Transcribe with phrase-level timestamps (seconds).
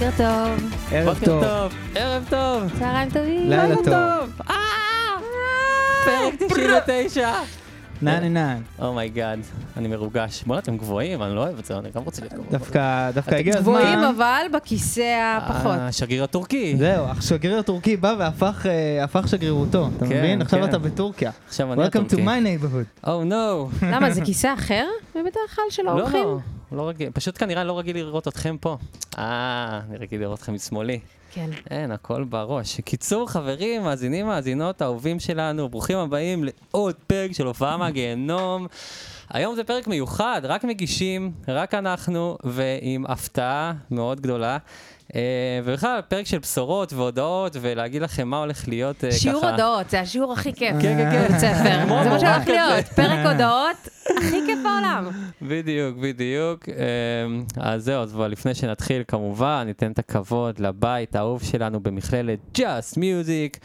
[0.00, 0.72] בוקר טוב.
[0.92, 1.72] ערב טוב.
[1.94, 3.48] ערב טוב, צהריים טובים.
[3.50, 4.40] לילה טוב.
[4.50, 4.54] אה!
[6.04, 7.32] פרק 99.
[8.02, 8.62] נען נען.
[8.82, 9.38] אומייגאד,
[9.76, 10.42] אני מרוגש.
[10.46, 12.46] בוא'נה, אתם גבוהים, אני לא אוהב את זה, אני גם רוצה להיות גבוה.
[12.50, 14.14] דווקא דווקא אתם הגיע גבוהים הזמן.
[14.16, 15.78] אבל בכיסא הפחות.
[15.78, 16.76] אה, השגריר הטורקי.
[16.78, 20.42] זהו, השגריר הטורקי בא והפך אה, שגרירותו, אתה כן, מבין?
[20.42, 20.68] עכשיו כן.
[20.68, 21.30] אתה בטורקיה.
[21.48, 22.24] עכשיו אני Welcome to הטורקי.
[22.24, 23.06] my neighborhood.
[23.06, 23.84] Oh no.
[23.86, 26.24] למה, זה כיסא אחר בדרך כלל של האורחים?
[26.24, 28.76] לא, לא רגיל, פשוט כנראה לא רגיל לראות אתכם פה.
[29.18, 31.00] אה, אני רגיל לראות אתכם משמאלי.
[31.32, 31.50] כן.
[31.70, 32.80] אין, הכל בראש.
[32.80, 38.66] קיצור, חברים, מאזינים, מאזינות, אהובים שלנו, ברוכים הבאים לעוד פרק של הופעה מהגיהנום.
[39.30, 44.58] היום זה פרק מיוחד, רק מגישים, רק אנחנו, ועם הפתעה מאוד גדולה.
[45.14, 45.20] אה,
[45.64, 49.18] ובכלל, פרק של בשורות והודעות, ולהגיד לכם מה הולך להיות אה, ככה.
[49.18, 50.72] שיעור הודעות, זה השיעור הכי כיף.
[50.80, 51.24] כן, כן, כן.
[51.24, 52.02] בבית ספר.
[52.04, 52.48] זה מה שהולך.
[52.48, 53.88] להיות, פרק הודעות
[54.18, 55.08] הכי כיף בעולם.
[55.42, 56.68] בדיוק, בדיוק.
[56.68, 62.96] אמ, אז זהו, אז לפני שנתחיל, כמובן, ניתן את הכבוד לבית האהוב שלנו במכללת Just
[62.96, 63.58] Music.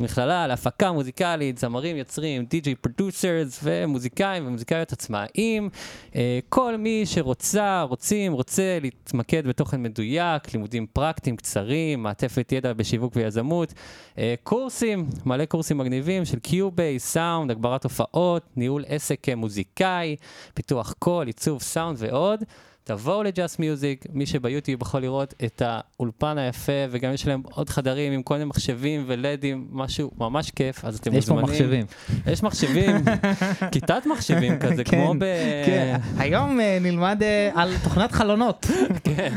[0.00, 5.68] מכללה להפקה מוזיקלית, זמרים, יוצרים, DJ producers ומוזיקאים ומוזיקאיות עצמאיים.
[6.16, 13.12] אה, כל מי שרוצה, רוצים, רוצה להתמקד בתוכן מדויק, לימודים פרקטיים קצרים, מעטפת ידע בשיווק
[13.16, 13.74] ויזמות,
[14.18, 20.16] אה, קורסים, מלא קורסים מגניבים של Cubase, סאונד, הגברת הופעות, ניהול עסק כמוזיקאי,
[20.54, 22.44] פיתוח קול, עיצוב סאונד ועוד.
[22.90, 28.12] תבואו ל-Just Music, מי שביוטיוב יכול לראות את האולפן היפה, וגם יש להם עוד חדרים
[28.12, 31.52] עם כל מיני מחשבים ולדים, משהו ממש כיף, אז אתם יש פה מוזמנים.
[31.52, 31.86] מחשבים.
[32.32, 32.96] יש מחשבים,
[33.72, 35.24] כיתת מחשבים כזה, כן, כמו ב...
[35.66, 38.66] כן, היום אה, נלמד אה, על תוכנת חלונות.
[39.16, 39.34] כן,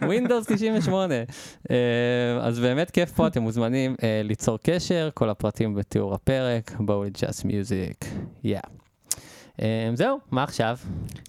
[0.00, 1.14] Windows 98.
[1.70, 1.76] אה,
[2.40, 8.06] אז באמת כיף פה, אתם מוזמנים ליצור קשר, כל הפרטים בתיאור הפרק, בואו ל-Just Music,
[8.44, 8.56] יא.
[8.56, 8.81] אה,
[9.94, 10.76] זהו, מה עכשיו?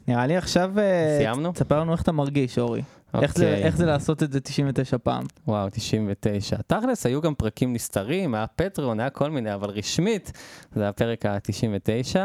[0.08, 0.80] נראה לי עכשיו...
[0.80, 1.52] אה, סיימנו?
[1.52, 2.82] תספר לנו איך אתה מרגיש, אורי.
[3.22, 3.64] איך זה- אוקיי.
[3.64, 5.24] איך זה לעשות את זה 99 פעם.
[5.48, 6.56] וואו, 99.
[6.68, 10.32] תכלס, היו גם פרקים נסתרים, היה פטרון, היה כל מיני, אבל רשמית,
[10.76, 12.16] זה הפרק ה-99.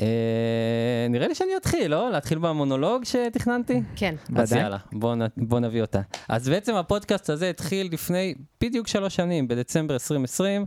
[0.00, 0.06] אה,
[1.10, 2.10] נראה לי שאני אתחיל, לא?
[2.10, 3.82] להתחיל במונולוג שתכננתי?
[3.96, 4.14] כן.
[4.36, 4.52] אז.
[4.52, 6.00] יאללה, בוא, נ, בוא נביא אותה.
[6.28, 10.66] אז בעצם הפודקאסט הזה התחיל לפני בדיוק שלוש שנים, בדצמבר 2020.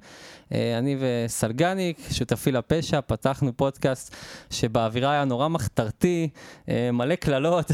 [0.53, 4.15] אה, אני וסלגניק, שותפי לפשע, פתחנו פודקאסט
[4.49, 6.29] שבאווירה היה נורא מחתרתי,
[6.69, 7.71] אה, מלא קללות,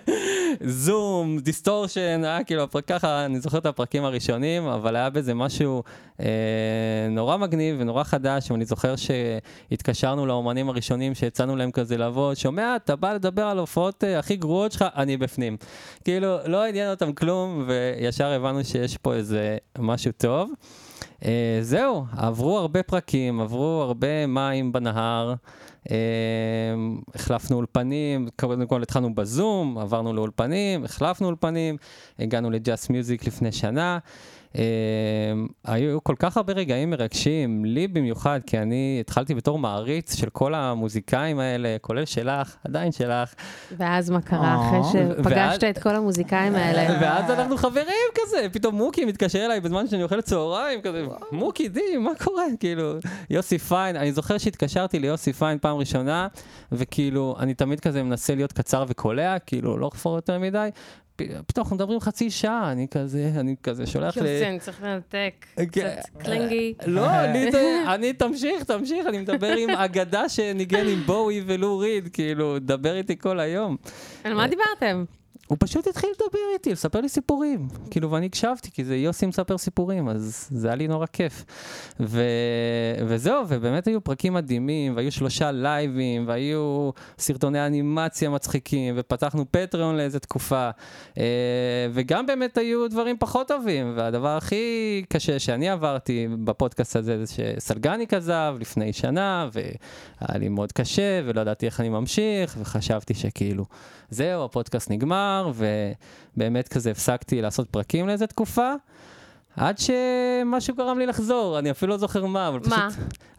[0.84, 5.82] זום, דיסטורשן, היה כאילו הפרק ככה, אני זוכר את הפרקים הראשונים, אבל היה בזה משהו
[6.20, 6.26] אה,
[7.10, 12.96] נורא מגניב ונורא חדש, ואני זוכר שהתקשרנו לאומנים הראשונים שהצענו להם כזה לבוא, שומע, אתה
[12.96, 15.56] בא לדבר על ההופעות אה, הכי גרועות שלך, אני בפנים.
[16.04, 20.50] כאילו, לא עניין אותם כלום, וישר הבנו שיש פה איזה משהו טוב.
[21.20, 21.24] Uh,
[21.62, 25.34] זהו, עברו הרבה פרקים, עברו הרבה מים בנהר,
[25.84, 25.90] uh,
[27.14, 31.76] החלפנו אולפנים, קודם כל התחלנו בזום, עברנו לאולפנים, החלפנו אולפנים,
[32.18, 33.98] הגענו לג'אסט מיוזיק לפני שנה.
[34.52, 34.58] Uh,
[35.64, 40.54] היו כל כך הרבה רגעים מרגשים, לי במיוחד, כי אני התחלתי בתור מעריץ של כל
[40.54, 43.34] המוזיקאים האלה, כולל שלך, עדיין שלך,
[43.76, 46.94] ואז מה קרה אה, אחרי שפגשת ואז- את כל המוזיקאים האלה?
[47.02, 51.96] ואז אנחנו חברים כזה, פתאום מוקי מתקשר אליי בזמן שאני אוכל צהריים, כזה, מוקי די,
[51.98, 52.44] מה קורה?
[52.60, 52.92] כאילו,
[53.30, 56.28] יוסי פיין, אני זוכר שהתקשרתי ליוסי פיין פעם ראשונה,
[56.72, 60.68] וכאילו, אני תמיד כזה מנסה להיות קצר וקולע, כאילו, לא לחפור יותר מדי.
[61.46, 64.26] פתאום אנחנו מדברים חצי שעה, אני כזה, אני כזה שולח ל...
[64.26, 65.46] יוסן, צריך לנתק.
[65.72, 65.96] כן.
[66.00, 66.74] קצת קלינגי.
[66.86, 67.50] לא, אני,
[67.94, 73.18] אני תמשיך, תמשיך, אני מדבר עם אגדה שניגן עם בואי ולו ריד, כאילו, דבר איתי
[73.18, 73.76] כל היום.
[74.24, 75.04] על מה דיברתם?
[75.48, 77.68] הוא פשוט התחיל לדבר איתי, לספר לי סיפורים.
[77.90, 81.44] כאילו, ואני הקשבתי, כי זה יוסי מספר סיפורים, אז זה היה לי נורא כיף.
[82.00, 82.22] ו...
[83.06, 90.18] וזהו, ובאמת היו פרקים מדהימים, והיו שלושה לייבים, והיו סרטוני אנימציה מצחיקים, ופתחנו פטריון לאיזה
[90.18, 90.70] תקופה.
[91.18, 91.24] אה,
[91.92, 98.14] וגם באמת היו דברים פחות טובים, והדבר הכי קשה שאני עברתי בפודקאסט הזה, זה שסלגניק
[98.14, 103.64] עזב לפני שנה, והיה לי מאוד קשה, ולא ידעתי איך אני ממשיך, וחשבתי שכאילו...
[104.10, 108.72] זהו, הפודקאסט נגמר, ובאמת כזה הפסקתי לעשות פרקים לאיזה תקופה,
[109.56, 112.72] עד שמשהו גרם לי לחזור, אני אפילו לא זוכר מה, אבל פשוט...
[112.72, 112.88] מה?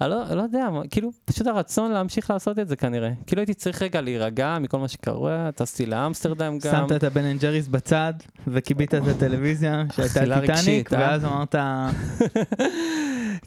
[0.01, 3.09] אני לא, לא יודע, מה- כאילו, פשוט הרצון להמשיך לעשות את זה כנראה.
[3.27, 6.71] כאילו הייתי צריך רגע להירגע מכל מה שקורה, טסתי לאמסטרדם גם.
[6.87, 8.13] שמת את ה Ben & Jerry's בצד,
[8.47, 10.99] וכיבית את הטלוויזיה שהייתה טיטניק, רגשית, אה?
[10.99, 11.55] ואז אמרת,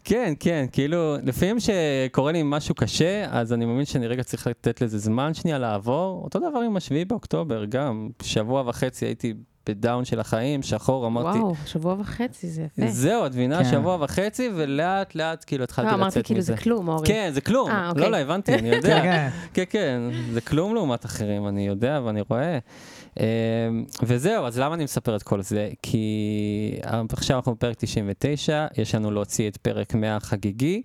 [0.04, 4.80] כן, כן, כאילו, לפעמים שקורה לי משהו קשה, אז אני מאמין שאני רגע צריך לתת
[4.80, 6.20] לזה זמן שנייה לעבור.
[6.24, 9.34] אותו דבר עם השביעי באוקטובר, גם שבוע וחצי הייתי
[9.66, 12.90] בדאון של החיים, שחור, אמרתי, וואו, שבוע וחצי, זה יפה.
[12.90, 13.70] זהו, את מבינה, כן.
[13.70, 16.14] שבוע וחצי, ולאט לאט כאילו התחלתי לא, לצאת מזה.
[16.16, 17.06] אמרתי כאילו זה כלום, אורי.
[17.06, 17.70] כן, זה כלום.
[17.70, 18.02] אה, אוקיי.
[18.02, 19.02] לא, לא, הבנתי, אני יודע.
[19.02, 20.00] כן, כן, כן,
[20.32, 22.58] זה כלום לעומת אחרים, אני יודע ואני רואה.
[23.20, 23.24] אמ,
[24.02, 25.68] וזהו, אז למה אני מספר את כל זה?
[25.82, 26.78] כי
[27.12, 30.82] עכשיו אנחנו בפרק 99, יש לנו להוציא את פרק 100 החגיגי,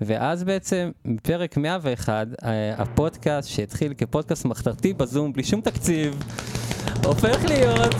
[0.00, 6.22] ואז בעצם בפרק 101, אה, הפודקאסט שהתחיל כפודקאסט מחתרתי בזום, בלי שום תקציב,
[7.04, 7.94] הופך להיות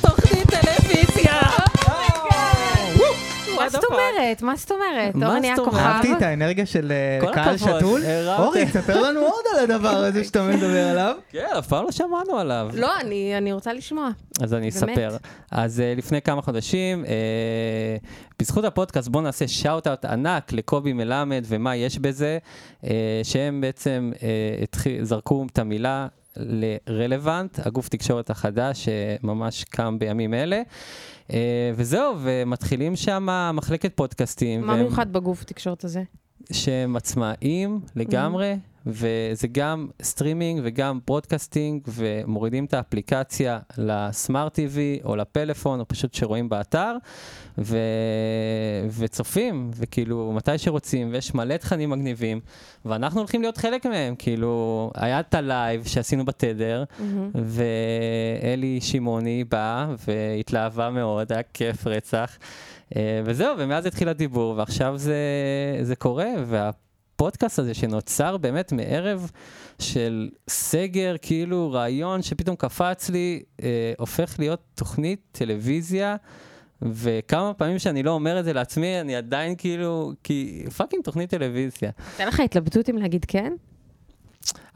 [0.00, 1.19] תוכנית טלוויזיה!
[3.62, 4.42] מה זאת אומרת?
[4.42, 5.14] מה זאת אומרת?
[5.14, 5.82] מה אורי נהיה זאת אומרת?
[5.82, 5.86] כוכב.
[5.86, 8.02] אהבתי את האנרגיה של אה, קהל שתול.
[8.38, 11.14] אורי, תספר לנו עוד על הדבר הזה שאתה מדבר עליו.
[11.30, 12.70] כן, אף פעם לא שמענו עליו.
[12.74, 14.10] לא, אני אני רוצה לשמוע.
[14.42, 14.68] אז אני.
[14.68, 15.16] אספר.
[15.50, 17.08] אז אה, לפני כמה חודשים, אה,
[18.40, 22.38] בזכות הפודקאסט בואו נעשה shout-out ענק לקובי מלמד ומה יש בזה,
[23.22, 24.12] שהם בעצם
[25.02, 30.62] זרקו את המילה לרלוונט, הגוף תקשורת החדש שממש קם בימים אלה.
[31.30, 31.32] אה,
[31.76, 34.60] וזהו, ומתחילים שם מחלקת פודקאסטים.
[34.60, 36.02] מה והם- מיוחד בגוף התקשורת הזה?
[36.52, 38.54] שהם עצמאיים לגמרי,
[38.86, 46.14] וזה גם סטרימינג וגם broadcasting, ומורידים את האפליקציה ל smart TV או לפלאפון, או פשוט
[46.14, 46.96] שרואים באתר,
[47.58, 47.78] ו...
[48.98, 52.40] וצופים, וכאילו, מתי שרוצים, ויש מלא תכנים מגניבים,
[52.84, 57.30] ואנחנו הולכים להיות חלק מהם, כאילו, היה את הלייב שעשינו בתדר, מהמם.
[57.34, 62.38] ואלי שמעוני באה והתלהבה מאוד, היה כיף רצח.
[62.96, 65.16] אה, וזהו, ומאז התחיל הדיבור, ועכשיו זה,
[65.82, 66.28] זה קורה,
[67.20, 69.30] והפודקאסט הזה שנוצר באמת מערב
[69.78, 76.16] של סגר, כאילו רעיון שפתאום קפץ לי, אה, הופך להיות תוכנית טלוויזיה.
[76.82, 81.90] וכמה פעמים שאני לא אומר את זה לעצמי, אני עדיין כאילו, כי fucking תוכנית טלוויזיה.
[82.08, 83.52] הייתה לך התלבטות אם להגיד כן?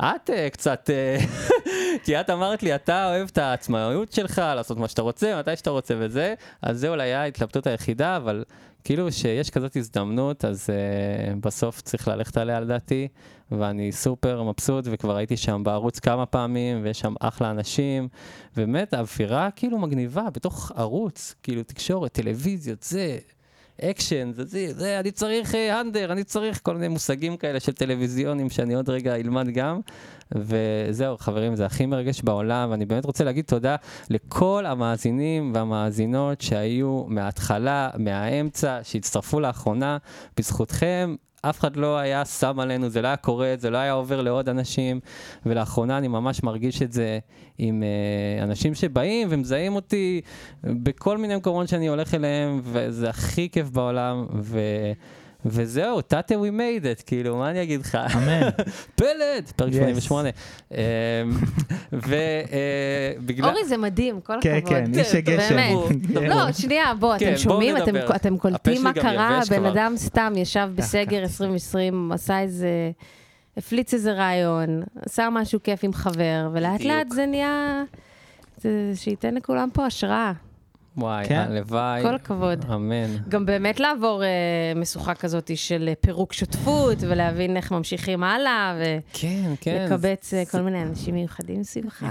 [0.00, 1.19] את uh, קצת, אה,
[2.05, 5.70] כי את אמרת לי, אתה אוהב את העצמאות שלך, לעשות מה שאתה רוצה, מתי שאתה
[5.70, 8.44] רוצה וזה, אז זה אולי היה ההתלבטות היחידה, אבל
[8.84, 13.08] כאילו שיש כזאת הזדמנות, אז uh, בסוף צריך ללכת עליה לדעתי,
[13.50, 18.08] ואני סופר מבסוט, וכבר הייתי שם בערוץ כמה פעמים, ויש שם אחלה אנשים,
[18.52, 23.19] ובאמת האווירה כאילו מגניבה בתוך ערוץ, כאילו תקשורת, טלוויזיות, זה.
[23.82, 27.73] אקשן, זה, זה, זה, אני צריך אה, אנדר, אני צריך כל מיני מושגים כאלה של
[27.73, 29.81] טלוויזיונים שאני עוד רגע אלמד גם.
[30.32, 33.76] וזהו, חברים, זה הכי מרגש בעולם, ואני באמת רוצה להגיד תודה
[34.11, 39.99] לכל המאזינים והמאזינות שהיו מההתחלה, מהאמצע, שהצטרפו לאחרונה.
[40.37, 41.15] בזכותכם,
[41.50, 44.49] אף אחד לא היה שם עלינו, זה לא היה קורה, זה לא היה עובר לעוד
[44.49, 45.00] אנשים,
[45.46, 47.19] ולאחרונה אני ממש מרגיש את זה
[47.58, 50.20] עם אה, אנשים שבאים ומזהים אותי
[50.64, 54.58] בכל מיני מקומות שאני הולך אליהם, וזה הכי כיף בעולם, ו...
[55.46, 57.99] וזהו, תתה we made it, כאילו, מה אני אגיד לך?
[58.17, 58.41] אמן.
[58.96, 59.76] פלד, פרק Yes.
[59.76, 60.29] 88.
[61.93, 63.49] ובגלל...
[63.49, 64.73] אורי, זה מדהים, כל כן, הכבוד.
[64.73, 65.56] כן, איש הגשם.
[66.29, 67.76] לא, שנייה, בוא, כן, אתם בואו שומעים?
[68.17, 69.41] אתם- קולטים מה קרה?
[69.50, 69.64] בן.
[69.64, 71.17] אדם סתם ישב בסגר ככה.
[71.19, 72.69] 2020, עשה איזה...
[73.56, 76.81] הפליץ איזה רעיון, עשה משהו כיף עם חבר, ולאט.
[76.81, 77.82] לאט זה נהיה...
[78.94, 80.32] שייתן לכולם פה השראה.
[80.96, 81.46] וואי, כן.
[81.50, 82.02] הלוואי.
[82.02, 82.64] כל הכבוד.
[82.75, 83.17] אמן.
[83.29, 84.29] גם באמת לעבור אה,
[84.76, 88.75] משוכה כזאת של אה, פירוק שותפות, ולהבין איך ממשיכים הלאה,
[89.12, 89.87] כן, כן.
[89.91, 92.02] ולקבץ אה, כל מיני אנשים מיוחדים סביבך.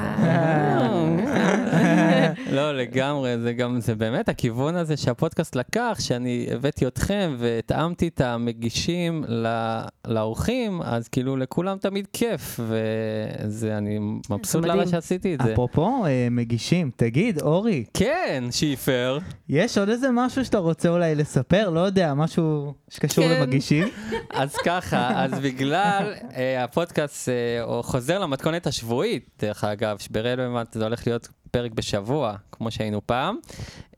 [2.52, 8.22] לא, לגמרי, זה גם, זה באמת הכיוון הזה שהפודקאסט לקח, שאני הבאתי אתכם והתאמתי את
[8.22, 14.00] המגישים ל- לאורחים, אז כאילו לכולם תמיד כיף, וזה, אני
[14.30, 14.78] מבסוט מדהים.
[14.80, 15.54] למה שעשיתי את זה.
[15.54, 19.18] אפרופו אה, מגישים, תגיד, אורי, כן, שיפר.
[19.50, 21.70] יש עוד איזה משהו שאתה רוצה אולי לספר?
[21.70, 23.42] לא יודע, משהו שקשור כן.
[23.42, 23.88] למגישים?
[24.30, 31.08] אז ככה, אז בגלל אה, הפודקאסט אה, חוזר למתכונת השבועית, דרך אגב, שברלוונט זה הולך
[31.08, 33.38] להיות פרק בשבוע, כמו שהיינו פעם,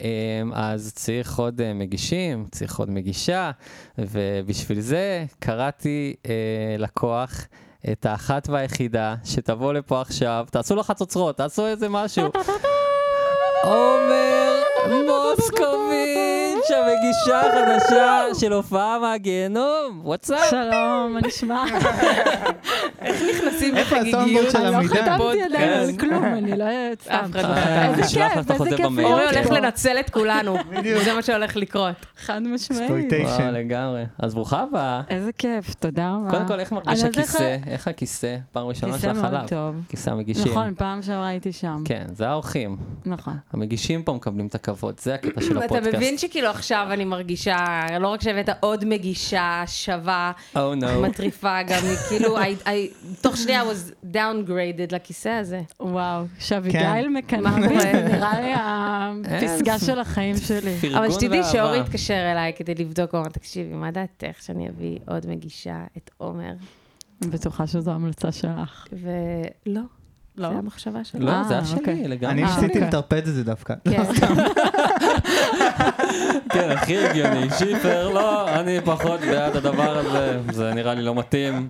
[0.02, 0.08] אה,
[0.54, 3.52] אז צריך עוד מגישים, צריך עוד מגישה,
[3.98, 7.48] ובשביל זה קראתי אה, לקוח.
[7.92, 12.26] את האחת והיחידה שתבוא לפה עכשיו, תעשו לו חצוצרות, תעשו איזה משהו.
[13.66, 14.55] עומר
[14.88, 16.35] Moscovici!
[16.70, 20.50] מוסקוביץ', המגישה החדשה של הופעה מהגיהנום, וואטסאפ.
[20.50, 21.64] שלום, מה נשמע?
[23.02, 24.18] איך נכנסים של אני לא
[24.78, 24.96] המידע?
[24.96, 25.98] חתמתי עדיין על כן.
[25.98, 26.66] כלום, אני לא
[27.04, 27.14] סתם.
[27.14, 28.02] אף אחד לא אה, חתם.
[28.02, 28.86] איזה כיף, איזה כיף.
[28.86, 29.52] אורי הולך.
[29.52, 30.58] לנצל את כולנו.
[31.06, 31.96] זה מה שהולך לקרות.
[32.18, 33.14] חד משמעית.
[33.24, 34.04] וואו, לגמרי.
[34.20, 35.02] אז ברוכה הבאה.
[35.10, 36.30] איזה כיף, תודה רבה.
[36.30, 37.58] קודם כל, איך מרגיש הכיסא?
[37.68, 38.38] איך הכיסא?
[38.52, 39.48] פעם ראשונה כיסא שלך מאוד עליו.
[39.48, 39.76] טוב.
[39.90, 40.52] כיסא המגישים.
[40.52, 41.82] נכון, פעם שעברה הייתי שם.
[41.86, 42.78] כן, זה האורחים.
[43.06, 43.34] נכון.
[43.54, 45.96] המגישים פה מקבלים את הכבוד, זה הקטע של אתה הפודקאסט.
[45.96, 47.66] מבין שכאילו עכשיו אני מרגישה,
[48.00, 50.86] לא רק שהבאת עוד מגישה שווה, Oh no.
[51.02, 52.70] מטריפה, גם כאילו, הי- I,
[53.22, 55.62] תוך שנייה was downgraded לכיסא הזה.
[55.80, 57.80] וואו, שאביגיל מקנאה קורה?
[57.82, 60.76] זה נראה לי הפסגה של החיים שלי.
[60.98, 61.44] אבל שתדעי.
[61.44, 66.10] שאורי התקשר אליי כדי לבדוק, הוא אמר, תקשיבי, מה דעתך שאני אביא עוד מגישה, את
[66.18, 66.52] עומר?
[67.22, 68.88] אני בטוחה שזו המלצה שלך.
[68.94, 69.82] ולא,
[70.38, 70.50] לא?
[70.50, 71.20] זה המחשבה שלי.
[71.26, 72.08] לא, זה היה אה, שלי אוקיי.
[72.08, 72.34] לגמרי.
[72.34, 72.82] אני אה, ניסיתי אוקיי.
[72.82, 73.74] לטרפד את זה דווקא.
[73.90, 74.04] כן.
[76.54, 77.50] כן, הכי הגיוני.
[77.58, 81.70] שיפר, לא, אני פחות בעד הדבר הזה, זה נראה לי לא מתאים.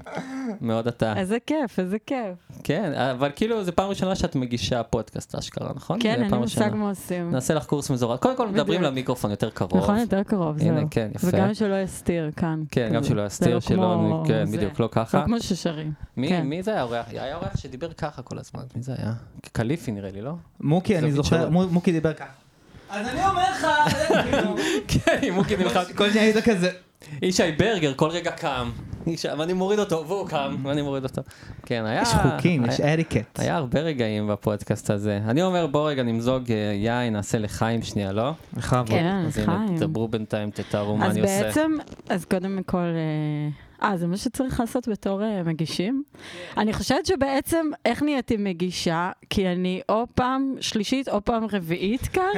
[0.61, 1.13] מאוד אתה.
[1.17, 2.37] איזה כיף, איזה כיף.
[2.63, 5.99] כן, אבל כאילו, זו פעם ראשונה שאת מגישה פודקאסט אשכרה, נכון?
[6.01, 6.71] כן, אין לי מושג.
[6.73, 7.31] מה עושים.
[7.31, 8.19] נעשה לך קורס מזורז.
[8.19, 8.81] קודם כל מדברים.
[8.81, 9.77] למיקרופון יותר קרוב.
[9.77, 10.87] נכון, יותר קרוב, הנה, זהו.
[10.91, 11.27] כן, יפה.
[11.27, 12.63] וגם שלא יסתיר כאן.
[12.71, 13.03] כן, גם.
[13.03, 14.45] שלא זה יסתיר, לא שלא, כן.
[14.51, 15.19] בדיוק, לא ככה.
[15.19, 15.91] לא כמו ששרים.
[16.17, 16.41] מי כן.
[16.41, 17.05] מי זה היה האורח?
[17.07, 19.13] היה אורח שדיבר ככה כל הזמן, מי זה היה?
[19.51, 20.33] קליפי נראה לי, לא?
[20.61, 22.29] מוקי, אני זוכר, מוקי דיבר ככה.
[22.89, 23.67] אז אני אומר לך,
[24.23, 24.55] כאילו,
[25.05, 25.81] כן, מוקי נלחם.
[25.95, 26.71] כל שניה היית כזה,
[27.21, 28.69] ישי ברגר כל רגע קם,
[29.07, 31.21] ישי- ואני מוריד אותו, והוא קם, ואני מוריד אותו.
[31.65, 32.01] כן, היה...
[32.01, 33.39] יש חוקים, יש אריקט.
[33.39, 35.19] היה הרבה רגעים בפודקאסט הזה.
[35.27, 38.31] אני אומר, בוא רגע נמזוג אה, יין, נעשה לחיים שנייה, לא?
[38.53, 38.88] בכבוד.
[38.88, 39.77] כן, אז הנה, חיים.
[39.77, 41.43] תדברו בינתיים, תתארו מה אז אני עושה.
[41.43, 41.71] בעצם,
[42.09, 42.77] אז קודם כל,
[43.84, 46.03] אה, אה, זה מה שצריך לעשות בתור אה, מגישים?
[46.58, 49.12] אני חושבת שבעצם, איך נהייתי מגישה?
[49.29, 52.32] כי אני או פעם שלישית או פעם רביעית כאן.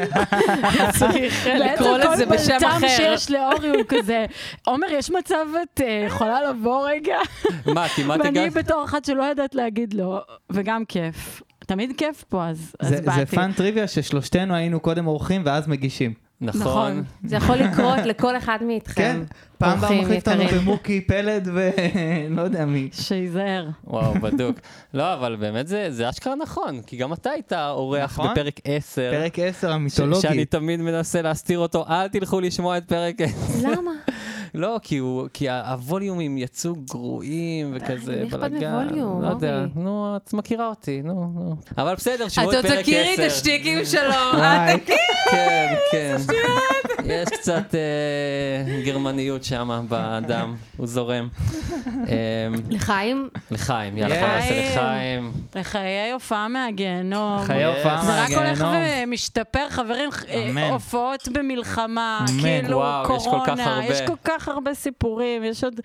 [0.99, 2.79] צריך לקרוא לזה בשם בעצם כל אחר.
[2.79, 4.25] בלטם שיש לאורי הוא כזה,
[4.65, 7.17] עומר, יש מצב את אה, יכולה לבוא רגע?
[7.65, 8.53] מה, כמעט ואני הגעת?
[8.53, 11.41] בתור אחת שלא יודעת להגיד לא, וגם כיף.
[11.59, 13.19] תמיד כיף פה, אז אז זה באתי.
[13.19, 16.26] זה פאן טריוויה ששלושתנו היינו קודם אורחים ואז מגישים.
[16.41, 16.61] נכון.
[16.61, 17.03] נכון.
[17.23, 19.23] זה יכול לקרות לכל אחד כן, מאיתכם.
[19.57, 20.43] פעם באה מחליף אותנו.
[20.61, 22.89] במוקי פלד ולא יודע מי.
[22.93, 23.67] שייזהר.
[23.83, 24.55] וואו, בדוק.
[24.93, 28.31] לא, אבל באמת זה, זה אשכרה נכון, כי גם אתה היית אורח נכון.
[28.31, 29.11] בפרק 10.
[29.11, 30.45] פרק 10 ש- שאני המיתולוגי.
[30.45, 33.69] תמיד מנסה להסתיר אותו, אל תלכו לשמוע את פרק 10.
[33.71, 33.91] למה?
[34.57, 38.87] לא, כי, הוא, כי הווליומים יצאו גרועים וכזה בלאגן.
[39.21, 39.69] לא יודע, אורי?
[39.75, 41.55] נו, את מכירה אותי, נו, נו.
[41.77, 42.75] אבל בסדר, שמעו את את פרק 10.
[42.75, 44.13] עוד תכירי את השטיקים שלו.
[44.37, 44.79] וואי,
[45.31, 46.17] כן, כן.
[47.05, 51.27] יש קצת אה, גרמניות שם בדם, הוא זורם.
[52.09, 52.13] אה,
[52.69, 54.67] לחיים, לחיים, יאללה, בוא נעשה לחיים.
[54.75, 55.31] לחיים.
[55.55, 57.43] לחיי הופעה מהגיהנום.
[57.43, 59.07] חיי הופעה זה רק הולך מהגיהנום.
[59.07, 60.61] ומשתפר, חברים, אה, אמן.
[60.61, 62.25] הופעות במלחמה.
[62.41, 63.15] כאילו וואו,
[63.89, 65.79] יש כל כך כך הרבה סיפורים, יש עוד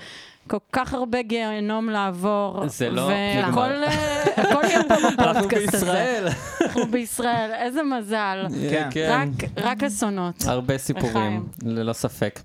[0.49, 2.69] כל כך הרבה גיהנום לעבור.
[2.69, 3.61] זה לא והכל.
[3.61, 5.87] אה, הכל יהיה פה בפודקאסט הזה.
[5.87, 6.29] בישראל.
[6.63, 8.47] אנחנו בישראל, איזה מזל.
[8.71, 8.89] כן.
[8.91, 9.11] כן.
[9.39, 10.35] רק- רק אסונות.
[10.47, 11.47] הרבה סיפורים.
[11.63, 12.41] ללא ספק.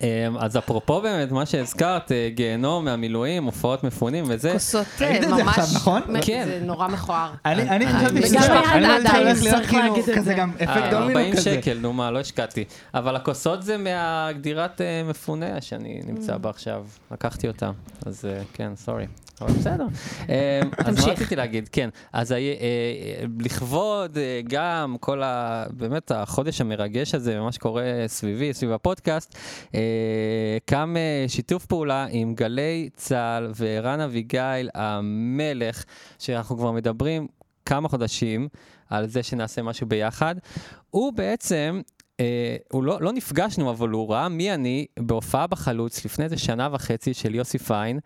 [0.00, 0.06] אמ,
[0.38, 5.58] אז אפרופו באמת, מה שהזכרת, אה, גיהנום מהמילואים, הופעות מפונים וזה, כוסות זה ממש...
[5.74, 6.02] נכון?
[6.22, 6.44] כן.
[6.46, 7.30] זה נורא מכוער.
[7.46, 10.34] אני אני אני- חשבתי שזה- עדיין, שהולך להיות כאילו כזה זה.
[10.34, 11.42] גם אפקט אה, דומינו 40 כזה.
[11.42, 12.64] שקל, נו מה, לא השקעתי.
[12.94, 17.70] אבל הכוסות זה מהגדירת אה, מפונה שאני נמצא בה עכשיו, לקחתי אותה.
[18.06, 19.06] אז אה, כן, סורי.
[19.42, 19.86] אבל בסדר.
[20.28, 21.12] אה, אז מה.
[21.12, 21.68] רציתי להגיד?
[21.72, 25.64] כן, אז אה, אה, לכבוד אה, גם כל ה...
[25.70, 29.38] באמת החודש המרגש הזה, ומה שקורה סביבי, סביב הפודקאסט,
[30.64, 30.96] קם
[31.28, 35.84] שיתוף פעולה עם גלי צה"ל וערן אביגיל המלך,
[36.18, 37.26] שאנחנו כבר מדברים
[37.66, 38.48] כמה חודשים
[38.90, 40.34] על זה שנעשה משהו ביחד.
[40.90, 41.80] הוא בעצם,
[42.72, 47.14] הוא לא, לא נפגשנו, אבל הוא ראה מי אני בהופעה בחלוץ לפני איזה שנה וחצי
[47.14, 48.00] של יוסי פיין,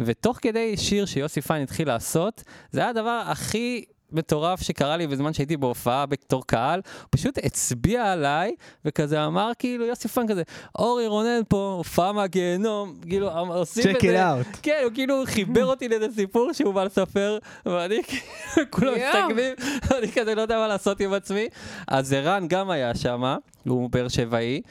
[0.00, 3.84] ותוך כדי שיר שיוסי פיין התחיל לעשות, זה היה הדבר הכי...
[4.14, 8.54] מטורף שקרה לי בזמן שהייתי בהופעה בתור קהל, הוא פשוט הצביע עליי
[8.84, 10.42] וכזה אמר כאילו יוסי פיין כזה
[10.78, 14.58] אורי רונן פה הופעה מהגיהנום כאילו עושים Check את זה it out.
[14.62, 18.94] כן, הוא כאילו חיבר אותי לאיזה סיפור שהוא בא לספר, ואני כאילו, כולם.
[18.94, 19.54] מסתכלים,
[19.98, 21.48] אני כזה לא יודע מה לעשות עם עצמי.
[21.88, 23.22] אז ערן גם היה שם,
[23.68, 24.62] הוא באר שבעי.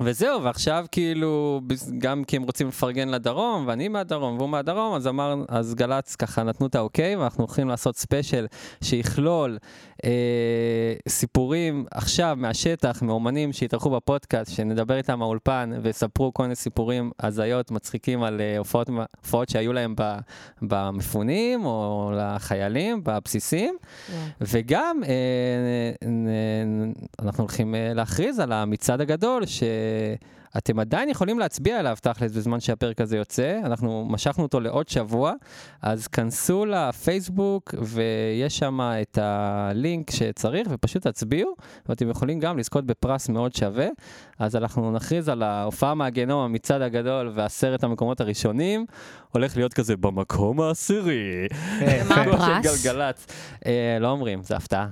[0.00, 1.60] וזהו, ועכשיו כאילו,
[1.98, 6.42] גם כי הם רוצים לפרגן לדרום, ואני מהדרום והוא מהדרום, אז אמר, אז גל"צ ככה
[6.42, 8.46] נתנו את האוקיי, ואנחנו הולכים לעשות ספיישל
[8.84, 9.58] שיכלול
[10.04, 10.10] אה,
[11.08, 18.22] סיפורים עכשיו מהשטח, מאומנים שהתארחו בפודקאסט, שנדבר איתם מהאולפן ויספרו כל מיני סיפורים הזיות, מצחיקים
[18.22, 18.88] על אה, הופעות,
[19.22, 20.02] הופעות שהיו להם ב,
[20.62, 23.76] במפונים או לחיילים בבסיסים.
[24.40, 25.12] וגם אה,
[26.08, 26.28] נ-
[26.88, 29.46] נ- אנחנו הולכים אה, להכריז על המצעד הגדול,
[30.56, 33.60] שאתם עדיין יכולים להצביע עליו תכלס בזמן שהפרק הזה יוצא.
[33.64, 35.32] אנחנו משכנו אותו לעוד שבוע,
[35.82, 41.54] אז כנסו לפייסבוק ויש שם את הלינק שצריך, ופשוט תצביעו,
[41.88, 43.86] ואתם יכולים גם לזכות בפרס מאוד שווה.
[44.38, 48.86] אז אנחנו נכריז על ההופעה מהגיהנום, המצעד הגדול ועשרת המקומות הראשונים,
[49.32, 51.46] הולך להיות כזה במקום העשירי.
[52.08, 52.62] מה הפרס?
[52.62, 53.26] גלגלצ.
[53.66, 54.86] אה, לא אומרים, זה הפתעה.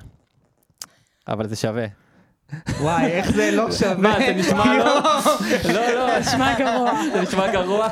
[1.29, 2.04] אבל זה שווה.
[2.81, 3.95] וואי, איך זה לא שווה.
[3.97, 5.01] מה, זה נשמע לא?
[5.75, 6.93] לא, לא, נשמע גרוע.
[7.15, 7.89] זה נשמע גרוע.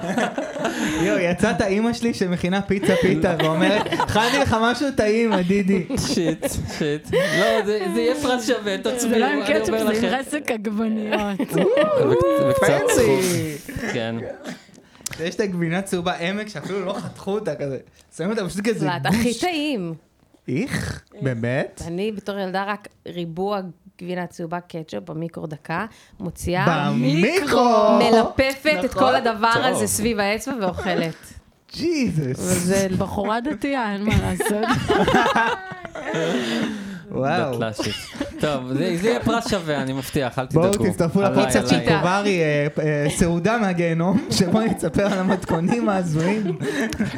[1.02, 5.86] יואו, יצאת אימא שלי שמכינה פיצה פיתה ואומרת, הכנתי לך משהו טעים, דידי.
[6.14, 6.46] שיט,
[6.78, 7.12] שיט.
[7.12, 10.06] לא, זה זה יהיה פרס שווה, זה תצביעו, לא עם אני אומר זה עם לכם.
[10.06, 11.40] רסק עגבניות.
[11.40, 11.56] וקצ-
[12.50, 13.56] וקצת פנסי.
[13.58, 13.76] זכות.
[13.92, 14.14] כן.
[15.20, 17.78] יש את הגבינה צהובה עמק שאפילו לא חתכו אותה כזה.
[18.16, 19.94] שמים אותה פשוט כזה פלט, הכי טעים.
[20.48, 21.02] איך?
[21.22, 21.82] באמת?
[21.86, 23.60] אני בתור ילדה רק ריבוע
[24.02, 25.86] גבינה צהובה קטשופ במיקרו דקה,
[26.20, 27.98] מוציאה, במיקרו!
[27.98, 29.02] מלפפת את נכון.
[29.02, 29.62] כל הדבר טוב.
[29.64, 31.14] הזה סביב האצבע ואוכלת.
[31.76, 32.38] ג'יזוס.
[32.38, 34.68] וזה בחורה דתייה, אין מה לעשות.
[37.14, 37.58] וואו.
[37.58, 37.94] דתל"שית.
[38.40, 40.78] טוב, זה זה יהיה פרס שווה, אני מבטיח, אל תדאגו.
[40.78, 41.78] בואו תצטרפו לפודקאסט של.
[41.88, 46.58] קוברי, אה, אה, סעודה מהגיהנום, שבו אני אספר על המתכונים ההזויים.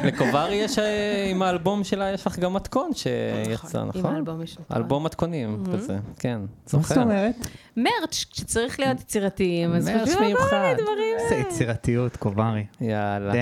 [0.03, 4.15] לקוברי יש, אה, עם האלבום שלה, יש לך גם מתכון שיצא, עם נכון?
[4.15, 4.77] האלבום יש נכון.
[4.77, 6.39] אלבום מתכונים כזה, כן,
[6.73, 6.81] מה.
[6.81, 7.35] זאת אומרת?
[7.77, 10.61] מרץ', כשצריך להיות יצירתיים, אז חושבים על כל מיוחד.
[10.61, 11.15] מיני דברים.
[11.19, 12.65] איזה יצירתיות, קוברי.
[12.81, 13.33] יאללה.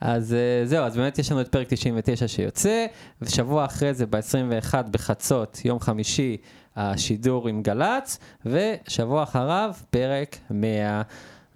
[0.00, 2.86] אז אה, זהו, אז באמת יש לנו את פרק 99 שיוצא,
[3.22, 6.36] ושבוע אחרי זה, ב-21 בחצות, יום חמישי,
[6.76, 11.02] השידור עם גל"צ, ושבוע אחריו, פרק 100.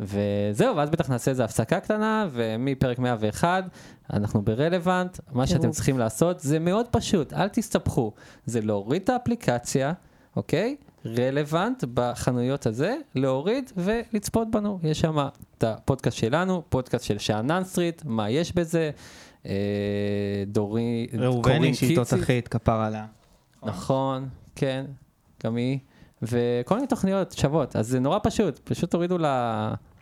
[0.00, 3.64] וזהו, ואז בטח נעשה איזו הפסקה קטנה, ומפרק 101,
[4.12, 5.21] אנחנו ברלוונט.
[5.33, 5.71] מה שאתם.
[5.71, 8.12] צריכים לעשות זה מאוד פשוט, אל תסתבכו.
[8.47, 9.93] זה להוריד את האפליקציה,
[10.37, 10.76] אוקיי?
[11.07, 14.78] רלוונט בחנויות הזה, להוריד ולצפות בנו.
[14.83, 15.28] יש שם
[15.59, 18.91] את הפודקאסט שלנו, פודקאסט של שאנן סטריט, מה יש בזה?
[19.47, 19.53] אה,
[20.47, 21.97] דורי, ראובני שהיא.
[21.97, 23.07] תותחית, כפר עליה.
[23.63, 24.85] נכון, כן,
[25.45, 25.79] גם היא.
[26.23, 29.27] וכל מיני תוכניות שוות, אז זה נורא פשוט, פשוט תורידו ל,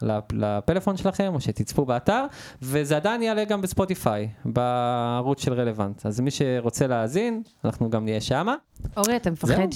[0.02, 2.24] ל, לפלאפון שלכם או שתצפו באתר,
[2.62, 6.06] וזה עדיין יעלה גם בספוטיפיי, בערוץ של רלוונט.
[6.06, 8.54] אז מי שרוצה להאזין, אנחנו גם נהיה שמה.
[8.96, 9.66] אורי, אתה מפחד.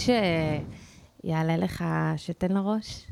[1.25, 1.85] שיעלה לך
[2.17, 3.07] שתן לראש?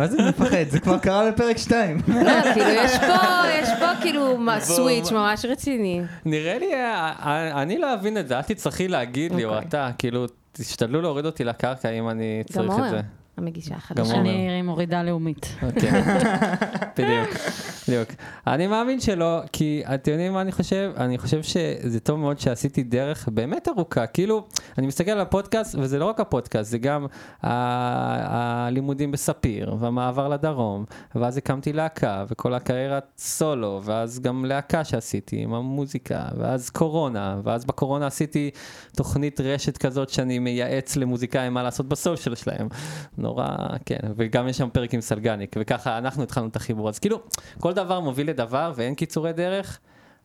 [0.00, 0.68] מה זה מפחד?
[0.68, 1.96] זה כבר קרה בפרק 2.
[2.08, 3.16] לא, כאילו, יש פה,
[3.60, 6.02] יש פה כאילו מה- סוויץ' ממש רציני.
[6.24, 9.68] נראה לי, אה, אה, אני לא אבין את זה, אל תצטרכי להגיד לי, או אוקיי.
[9.68, 13.00] אתה, כאילו, תשתדלו להוריד אותי לקרקע אם אני צריך את זה.
[13.40, 14.14] המגישה החדשה.
[14.14, 15.46] אני מורידה לאומית.
[15.62, 15.90] אוקיי,
[16.98, 17.28] בדיוק,
[17.88, 18.08] בדיוק.
[18.46, 20.92] אני מאמין שלא, כי אתם יודעים מה אני חושב?
[20.96, 24.06] אני חושב שזה טוב מאוד שעשיתי דרך באמת ארוכה.
[24.06, 24.46] כאילו,
[24.78, 27.06] אני מסתכל על הפודקאסט, וזה לא רק הפודקאסט, זה גם
[27.42, 35.54] הלימודים בספיר, והמעבר לדרום, ואז הקמתי להקה, וכל הקריירת סולו, ואז גם להקה שעשיתי עם
[35.54, 38.50] המוזיקה, ואז קורונה, ואז בקורונה עשיתי
[38.96, 42.68] תוכנית רשת כזאת שאני מייעץ למוזיקאים מה לעשות בסושיאל שלהם.
[43.30, 43.46] נורא,
[43.86, 46.88] כן, וגם יש שם פרק עם סלגניק, וככה אנחנו התחלנו את החיבור.
[46.88, 47.20] אז כאילו,
[47.60, 49.78] כל דבר מוביל לדבר ואין קיצורי דרך,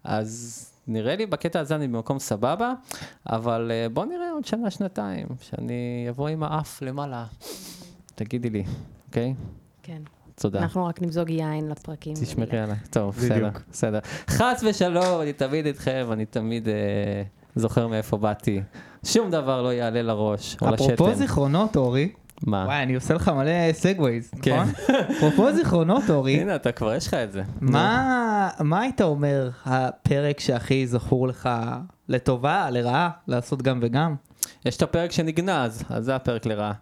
[0.03, 2.73] אז נראה לי בקטע הזה אני במקום סבבה,
[3.29, 7.25] אבל אה, בוא נראה עוד שנה, שנתיים, שאני אבוא עם האף למעלה.
[8.15, 8.63] תגידי לי,
[9.07, 9.33] אוקיי?
[9.83, 10.01] כן.
[10.35, 10.59] תודה.
[10.59, 12.13] אנחנו רק נמזוג יין לפרקים.
[12.13, 12.75] תשמרי עליי.
[12.89, 13.49] טוב, בסדר.
[13.71, 13.99] בסדר.
[14.29, 16.73] חס ושלום, אני תמיד איתכם, אני תמיד אה,
[17.55, 18.61] זוכר מאיפה באתי.
[19.03, 20.93] שום דבר לא יעלה לראש או לשתן.
[20.93, 22.09] אפרופו זיכרונות, אורי,
[22.43, 22.63] מה?
[22.65, 24.59] וואי, אני עושה לך מלא סגווייז, כן.
[24.59, 24.73] נכון?
[25.17, 27.43] אפרופו זיכרונות, אורי, הנה, אתה כבר יש לך את זה.
[27.61, 31.49] מה מה היית אומר הפרק שהכי זכור לך
[32.09, 34.15] לטובה, לרעה, לעשות גם וגם?
[34.65, 36.73] יש את הפרק שנגנז, אז זה הפרק לרעה.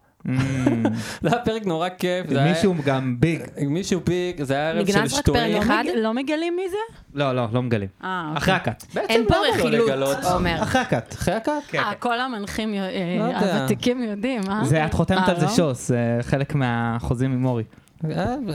[1.22, 2.26] זה היה פרק נורא כיף.
[2.50, 3.42] מישהו גם ביג.
[3.68, 5.44] מישהו ביג, זה היה ערב של נגנז רק שטויים.
[5.58, 5.84] פרק לא אחד?
[5.88, 6.78] מג- לא מגלים מי זה?
[7.14, 7.88] לא, לא, לא מגלים.
[8.04, 8.38] אה, אוקיי.
[8.38, 8.86] אחרי הקאט.
[9.10, 10.24] אין פה לא רכילות?
[10.24, 10.64] עומר.
[10.64, 11.14] אחרי הקאט.
[11.14, 11.64] אחרי הקאט?
[11.68, 11.98] כן, אה, כן.
[12.00, 12.80] כל המנחים אה,
[13.20, 13.24] לא.
[13.46, 14.66] הוותיקים יודעים, אה?
[14.66, 15.52] זה, את חותמת על זה לא?
[15.52, 17.64] שוס, זה חלק מהחוזים עם מורי.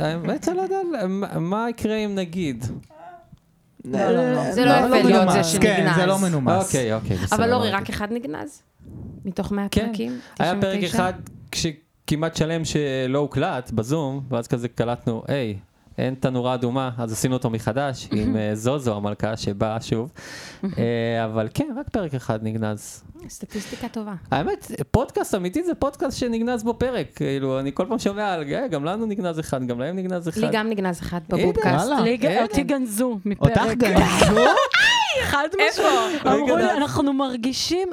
[0.01, 0.77] האמת שאני לא יודע
[1.41, 2.65] מה- יקרה אם נגיד.
[3.85, 4.07] זה
[4.65, 5.35] לא יפה להיות זה מנומס.
[5.59, 5.97] כן, שנגנז.
[5.97, 6.67] זה לא מנומס.
[6.67, 7.37] אוקיי, אוקיי, בסדר.
[7.45, 7.71] אבל אורי.
[7.71, 8.63] רק אחד נגנז?
[9.25, 9.87] מתוך 100 כן.
[9.87, 10.19] פרקים?
[10.39, 10.97] היה פרק 99?
[10.97, 11.13] אחד
[12.07, 15.57] כמעט שלם שלא הוקלט בזום, ואז כזה קלטנו, היי,
[15.99, 20.11] אין תנורה אדומה, אז עשינו אותו מחדש עם אה, זוזו המלכה שבאה שוב.
[20.65, 23.03] אה, אבל כן, רק פרק אחד נגנז.
[23.29, 24.15] סטטיסטיקה טובה.
[24.31, 27.07] האמת, פודקאסט אמיתי זה פודקאסט שנגנז בו פרק.
[27.15, 30.41] כאילו, אני כל פעם שומע על, "אה, גם לנו נגנז אחד, גם להם נגנז אחד.
[30.41, 31.89] לי גם נגנז אחד בבובקאסט.
[32.43, 33.79] אותי גנזו אותך מפרק.
[33.79, 34.41] גנזו?
[35.31, 35.79] חד משמעית.
[35.79, 36.31] איפה?
[36.33, 36.71] אמרו לי?
[36.73, 37.89] אנחנו מרגישים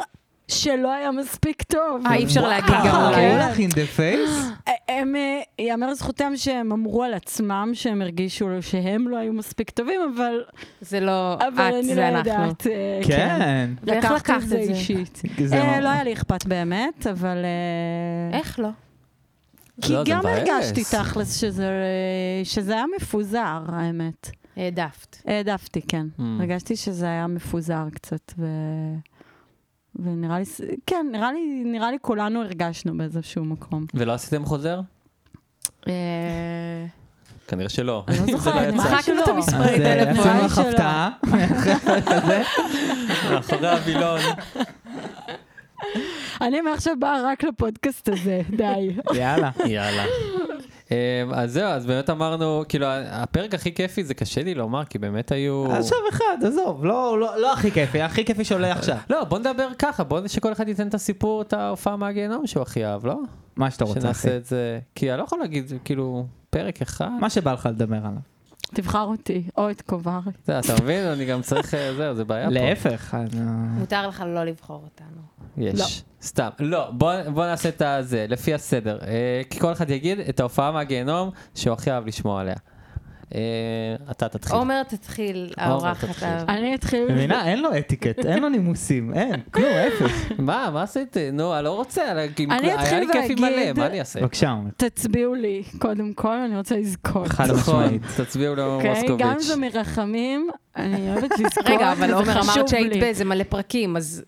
[0.48, 2.06] שלא היה מספיק טוב.
[2.06, 3.28] אה, אי אפשר להגיד גם אולי.
[3.28, 4.70] אמרו לך in the face?
[4.90, 10.02] הם, אה, ייאמר לזכותם שהם אמרו על עצמם שהם הרגישו שהם לא היו מספיק טובים,
[10.16, 10.44] אבל
[10.82, 12.30] זה לא אבל את, אני לא זה אנחנו.
[12.30, 12.68] יודעת.
[12.68, 13.70] אה, כן.
[13.84, 14.56] ואיך לקחת את זה זה?
[14.56, 15.22] אישית.
[15.46, 17.38] זה אה, לא היה לי אכפת באמת, אבל...
[18.34, 18.70] איך לא?
[19.82, 20.26] כי לא, זה גם.
[20.26, 21.70] הרגשתי תכלס שזה,
[22.44, 24.30] שזה היה מפוזר, האמת.
[24.58, 25.18] העדפת.
[25.26, 26.08] העדפתי, כן.
[26.20, 26.22] Mm.
[26.40, 28.46] הרגשתי שזה היה מפוזר קצת, ו...
[30.04, 30.46] ונראה לי,
[30.88, 33.86] כן, נראה לי, נראה לי כולנו הרגשנו באיזשהו מקום.
[33.94, 34.80] ולא עשיתם חוזר?
[35.88, 36.86] אה,
[37.48, 38.04] כנראה שלא.
[38.08, 38.62] אני לא זוכרת, לא.
[38.62, 39.28] לי מחקנו את.
[39.28, 40.28] המספרי אז אה, טלפון.
[40.28, 40.58] עשינו לך.
[40.60, 41.10] הפתעה.
[43.32, 44.20] מאחורי הווילון.
[46.42, 48.90] אני מעכשיו באה רק לפודקאסט הזה, די.
[49.14, 49.50] יאללה.
[49.66, 50.04] יאללה.
[50.92, 50.98] אמ,
[51.34, 55.32] אז זהו, אז באמת אמרנו, כאילו, הפרק הכי כיפי זה קשה לי לומר, כי באמת
[55.32, 55.66] היו...
[55.72, 58.98] עכשיו אחד, עזוב, לא לא- לא הכי כיפי, הכי כיפי שעולה עכשיו.
[59.10, 62.86] לא, בוא נדבר ככה, בוא שכל אחד ייתן את הסיפור, את ההופעה מהגיהנום שהוא הכי
[62.86, 63.20] אהב, לא?
[63.56, 64.06] מה שאתה רוצה, אחי.
[64.22, 67.10] שנעשה את זה, כי אני לא יכול להגיד, כאילו, פרק אחד.
[67.20, 68.35] מה שבא לך לדבר עליו.
[68.74, 70.32] תבחר אותי, או את קוברי.
[70.46, 71.08] זה, אתה מבין?
[71.08, 72.54] אני גם צריך, אה, זהו, זה בעיה פה.
[72.54, 73.16] להפך.
[73.16, 73.42] אני-
[73.80, 75.22] מותר לך לא לבחור אותנו.
[75.58, 76.04] יש.
[76.22, 76.50] סתם.
[76.60, 77.14] לא, בוא,
[77.46, 79.00] נעשה את הזה, לפי הסדר.
[79.08, 82.56] אה, כי כל אחד יגיד את ההופעה מהגיהנום שהוא הכי אהב לשמוע עליה.
[83.36, 83.40] אה,
[84.12, 84.56] אתה תתחיל.
[84.56, 86.24] עומר תתחיל, האורחת.
[86.24, 87.12] אני אתחיל...
[87.12, 87.48] מבינה?
[87.48, 90.12] אין לו אתיקט, אין לו נימוסים, אין, כלום, אפס.
[90.40, 91.32] מה, מה עשיתי?
[91.32, 94.22] נו, אני לא רוצה, אני היה לי כיף עם מלא, מה אני אעשה?
[94.22, 94.70] בבקשה, עומר.
[94.78, 97.28] תצביעו לי, קודם כל, אני רוצה לזכות.
[97.28, 98.02] חד נכון, משמעית.
[98.18, 99.08] תצביעו לעומר אוקיי?
[99.18, 99.48] גם אם מוסקוביץ'.
[99.48, 103.00] זה מרחמים, אני אוהבת לזכות, רגע, אבל עומר אמרת שהיית לי.
[103.00, 104.24] באיזה מלא פרקים, אז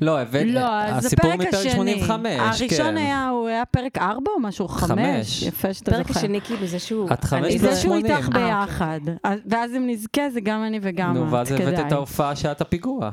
[0.00, 1.70] לא, הבאת, לא, הסיפור פרק מפרק השני.
[1.72, 2.26] 85,
[2.62, 2.66] כן.
[2.76, 4.68] הראשון היה, הוא היה פרק 4 או משהו?
[4.68, 4.88] חמש.
[4.88, 5.42] 5.
[5.42, 6.00] יפה שאתה זוכר.
[6.02, 7.08] הפרק השני כאילו זה שהוא...
[7.12, 8.16] את חמש אני- פלוס זה שהוא 80.
[8.16, 9.00] איתך אה, ביחד.
[9.24, 11.86] אז- ואז אם נזכה, זה גם אני וגם נו, את, ואז הבאת.
[11.86, 13.10] את ההופעה שאת הפיגוע.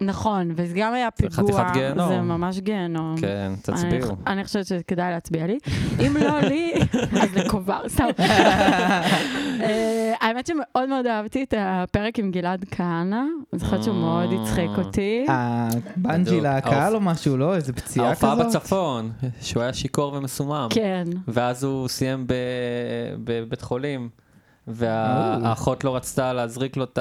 [0.00, 1.72] נכון, וזה גם היה זה פיגוע.
[2.08, 3.16] זה ממש גיהנום.
[3.20, 4.16] כן, אני- תצביעו.
[4.26, 5.58] אני חושבת שכדאי להצביע לי.
[6.06, 6.72] אם לא לי,
[7.22, 8.04] אז לקובר, סתם.
[9.60, 13.16] אה, האמת שמאוד מאוד אהבתי את הפרק עם גלעד כהנא.
[13.52, 15.26] אני זוכרת שהוא מאוד הצחיק אותי.
[15.28, 16.40] הבנג'י.
[16.40, 17.54] לקהל או משהו, לא?
[17.54, 18.24] איזה פציעה כזאת?
[18.24, 20.68] ההופעה בצפון, שהוא היה שיכור ומסומם.
[20.70, 21.04] כן.
[21.28, 22.24] ואז הוא סיים
[23.24, 24.08] בבית חולים,
[24.68, 26.98] והאחות לא רצתה להזריק לו את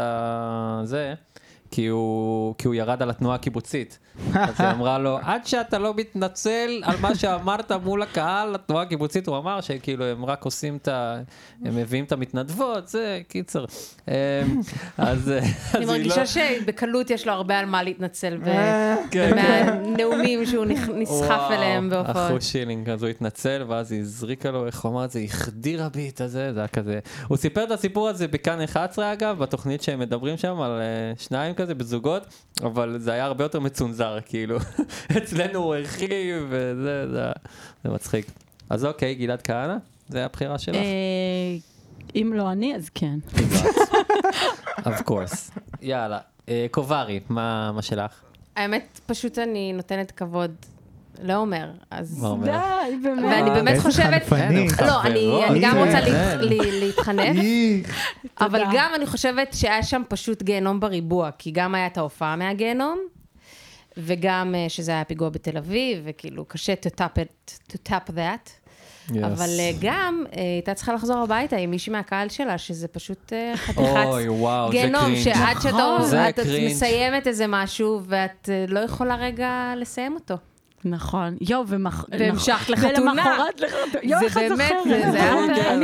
[0.83, 1.13] זה,
[1.73, 3.99] כי הוא, כי הוא ירד על התנועה הקיבוצית.
[4.33, 9.27] אז היא אמרה לו, עד שאתה לא מתנצל על מה שאמרת מול הקהל, התנועה הקיבוצית,
[9.27, 11.19] הוא אמר שכאילו הם רק עושים את ה...
[11.65, 13.65] הם מביאים את המתנדבות, זה קיצר.
[14.07, 14.13] אמ,
[14.97, 15.29] אז...
[15.29, 15.39] אני
[15.73, 19.82] אז היא מרגישה לא- שבקלות יש לו הרבה על מה להתנצל ב- אה, כן, כן.
[19.93, 20.65] מהנאומים שהוא
[21.01, 22.31] נסחף אליהם בהופעות.
[22.31, 25.89] אחוז שילינג, אז הוא התנצל, ואז היא הזריקה לו, איך הוא אמר את זה, החדירה
[25.89, 26.99] בי את הזה, זה היה כזה.
[27.27, 31.53] הוא סיפר את הסיפור הזה בכאן 11 אגב, בתוכנית שהם מדברים שם על אה, שניים
[31.53, 32.23] כזה, בזוגות,
[32.63, 34.57] אבל זה היה הרבה יותר מצונזר, כאילו.
[35.17, 37.31] אצלנו הוא הרחיב, וזה, זה,
[37.83, 38.25] זה מצחיק.
[38.69, 39.75] אז אוקיי, גלעד כהנא,
[40.09, 40.75] זה הבחירה שלך?
[40.75, 41.57] אה,
[42.15, 43.19] אם לא אני, אז כן.
[44.77, 45.59] of course.
[45.81, 46.19] יאללה.
[46.49, 48.11] אה, קוברי, מה מה שלך?
[48.55, 50.55] האמת, פשוט אני נותנת כבוד
[51.91, 52.21] אז...
[52.21, 52.45] מה אומר?
[52.45, 53.23] די, באמת.
[53.23, 54.23] ואני אה, באמת חושבת...
[54.23, 54.53] כן,
[54.85, 56.11] לא, אני גם כן, רוצה כן.
[56.11, 57.35] להת- לה- להתחנף.
[58.41, 58.63] אבל.
[58.73, 62.99] גם אני חושבת שהיה שם פשוט גיהנום בריבוע, כי גם היה את ההופעה מהגיהנום,
[63.97, 68.62] וגם אה, שזה היה פיגוע בתל אביב, וכאילו קשה to tap it, to tap that.
[69.09, 69.13] Yes.
[69.25, 73.53] אבל אה, גם אה, הייתה צריכה לחזור הביתה עם מישהי מהקהל שלה, שזה פשוט אה,
[73.57, 75.15] חתיכת אוי, וואו, זה גיהנום.
[75.15, 76.03] שעד שאתה נכון.
[76.03, 76.39] זה את.
[76.67, 80.35] מסיימת איזה משהו, ואת לא יכולה רגע לסיים אותו.
[80.85, 81.37] נכון.
[81.41, 82.05] יואו, ומח...
[82.19, 82.89] והמשכת נכון.
[82.89, 83.11] לחתונה.
[83.11, 84.03] ולמחרת לחתונה.
[84.03, 85.11] יואו, זה איך את באמת, זוכרת?
[85.11, 85.83] זה- כן,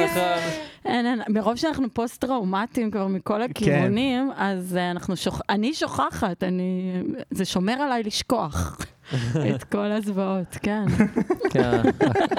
[0.95, 1.33] אני- נכון.
[1.33, 5.41] מרוב שאנחנו פוסט-טראומטיים כבר מכל הכיוונים, אז אנחנו שוכ...
[5.49, 6.93] אני שוכחת, אני...
[7.31, 8.77] זה שומר עליי לשכוח
[9.55, 10.85] את כל הזוועות, כן.
[11.53, 11.81] כן,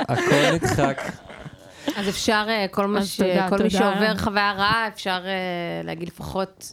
[0.08, 1.00] הכל נדחק.
[1.96, 3.20] אז אפשר, אה, כל, מה ש...
[3.48, 3.70] כל מי.
[3.70, 6.72] שעובר חוויה רעה, אפשר אה, להגיד לפחות,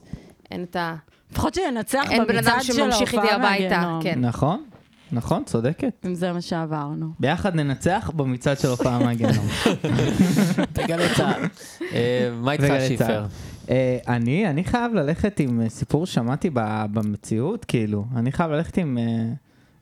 [0.52, 0.96] אין את ה...
[1.32, 4.04] לפחות שינצח אין בן אדם במצעד של שממשיך איתי ההופעה הביתה, מהגיהנום.
[4.04, 4.20] כן.
[4.22, 4.64] נכון,
[5.12, 6.06] נכון, צודקת.
[6.06, 7.10] אם זה מה שעברנו.
[7.20, 9.48] ביחד ננצח במצעד של הופעה מהגיהנום.
[10.76, 11.44] בגלי צה"ל.
[11.94, 13.06] אה, מה איתך שיפר?
[13.06, 13.26] צה"ל.
[13.70, 18.06] אה, אני, אני חייב ללכת עם סיפור ששמעתי ב- במציאות, כאילו.
[18.16, 18.98] אני חייב ללכת עם...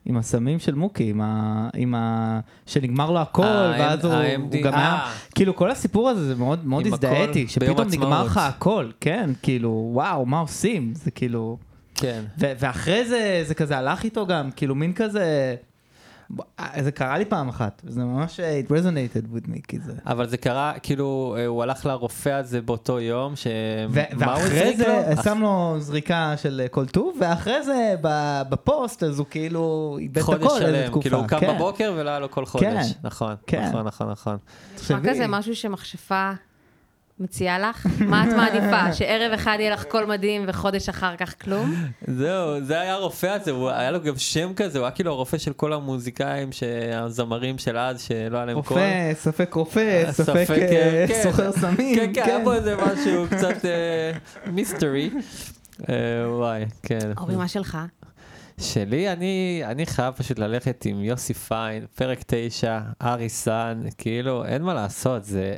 [0.06, 1.68] עם הסמים של מוקי, עם ה...
[1.76, 2.40] עם ה...
[2.66, 3.42] שנגמר לו הכל,
[3.78, 4.92] ואז הוא, הוא גם היה...
[4.92, 5.12] אה.
[5.34, 8.24] כאילו, כל הסיפור הזה, זה מאוד, מאוד הזדהיתי, שפתאום נגמר.
[8.24, 10.92] לך הכל, כן, כאילו, וואו, מה עושים?
[10.94, 11.58] זה כאילו...
[11.94, 12.24] כן.
[12.38, 15.54] ואחרי זה, זה כזה הלך איתו גם, כאילו, מין כזה...
[16.60, 19.92] אה, זה קרה לי פעם אחת, זה ממש, אה, it resonated with me, כי זה...
[20.06, 23.46] אבל זה קרה, כאילו, אה, הוא הלך לרופא הזה באותו יום, ש...
[23.90, 25.22] ואחרי זה, לו?
[25.22, 27.94] שם לו זריקה של כל טוב, ואחרי זה,
[28.48, 31.02] בפוסט, אז הוא כאילו איבד את הכל איזה שלם, תקופה.
[31.02, 31.54] כאילו הוא קם כן.
[31.54, 32.64] בבוקר ולא היה לו כל חודש.
[32.64, 32.82] כן.
[33.02, 33.68] נכון, כן.
[33.68, 34.36] נכון, נכון, נכון.
[34.74, 35.10] תחשבי.
[35.10, 36.32] כזה, משהו שמכשפה
[37.20, 37.86] מציעה לך?
[38.00, 38.92] מה את מעדיפה?
[38.92, 41.74] שערב אחד יהיה לך קול מדהים וחודש אחר כך כלום?
[42.06, 45.38] זהו, זה היה הרופא הזה, הוא היה לו גם שם כזה, הוא היה כאילו הרופא
[45.38, 46.50] של כל המוזיקאים,
[46.94, 48.78] הזמרים של אז, שלא היה להם קול.
[48.78, 51.22] רופא, ספק רופא, אה, ספק ספק, אה, כן.
[51.22, 51.96] סוחר סמים.
[51.96, 53.64] כן, כן, היה פה איזה משהו קצת
[54.46, 55.10] מיסטרי.
[56.26, 57.12] וואי, כן.
[57.18, 57.78] אורי, מה שלך?
[58.60, 64.62] שלי, אני, אני חייב פשוט ללכת עם יוסי פיין, פרק 9, ארי סאן, כאילו, אין
[64.62, 65.56] מה לעשות, זה...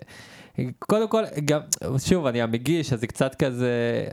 [0.78, 1.60] קודם כל, גם,
[1.98, 4.04] שוב, אני המגיש, אז זה קצת כזה,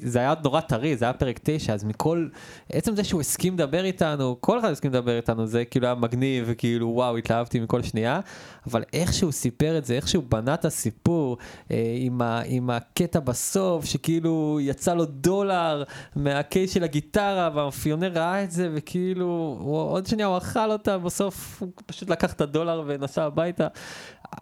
[0.00, 2.28] זה היה נורא טרי, זה היה פרק 9, אז מכל,
[2.72, 6.44] עצם זה שהוא הסכים לדבר איתנו, כל אחד הסכים לדבר איתנו, זה כאילו היה מגניב,
[6.46, 8.20] וכאילו וואו, התלהבתי מכל שנייה,
[8.66, 11.36] אבל איך שהוא סיפר את זה, איך שהוא בנה את הסיפור,
[11.70, 15.82] אה, עם, ה, עם הקטע בסוף, שכאילו יצא לו דולר
[16.16, 21.62] מהקייס של הגיטרה, והמאפיונר ראה את זה, וכאילו, הוא, עוד שנייה הוא אכל אותה, בסוף
[21.62, 23.68] הוא פשוט לקח את הדולר ונסע הביתה.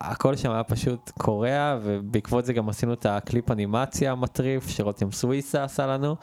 [0.00, 5.64] הכל שם היה פשוט קורע, ובעקבות זה גם עשינו את הקליפ אנימציה המטריף, שרותם סוויסה
[5.64, 6.16] עשה לנו.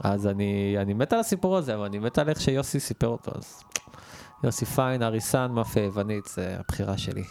[0.00, 3.32] אז אני, אני מת על הסיפור הזה, אבל אני מת על איך שיוסי סיפר אותו,
[3.34, 3.62] אז
[4.44, 7.24] יוסי פיין, אריסן, מאפה יוונית, זה הבחירה שלי.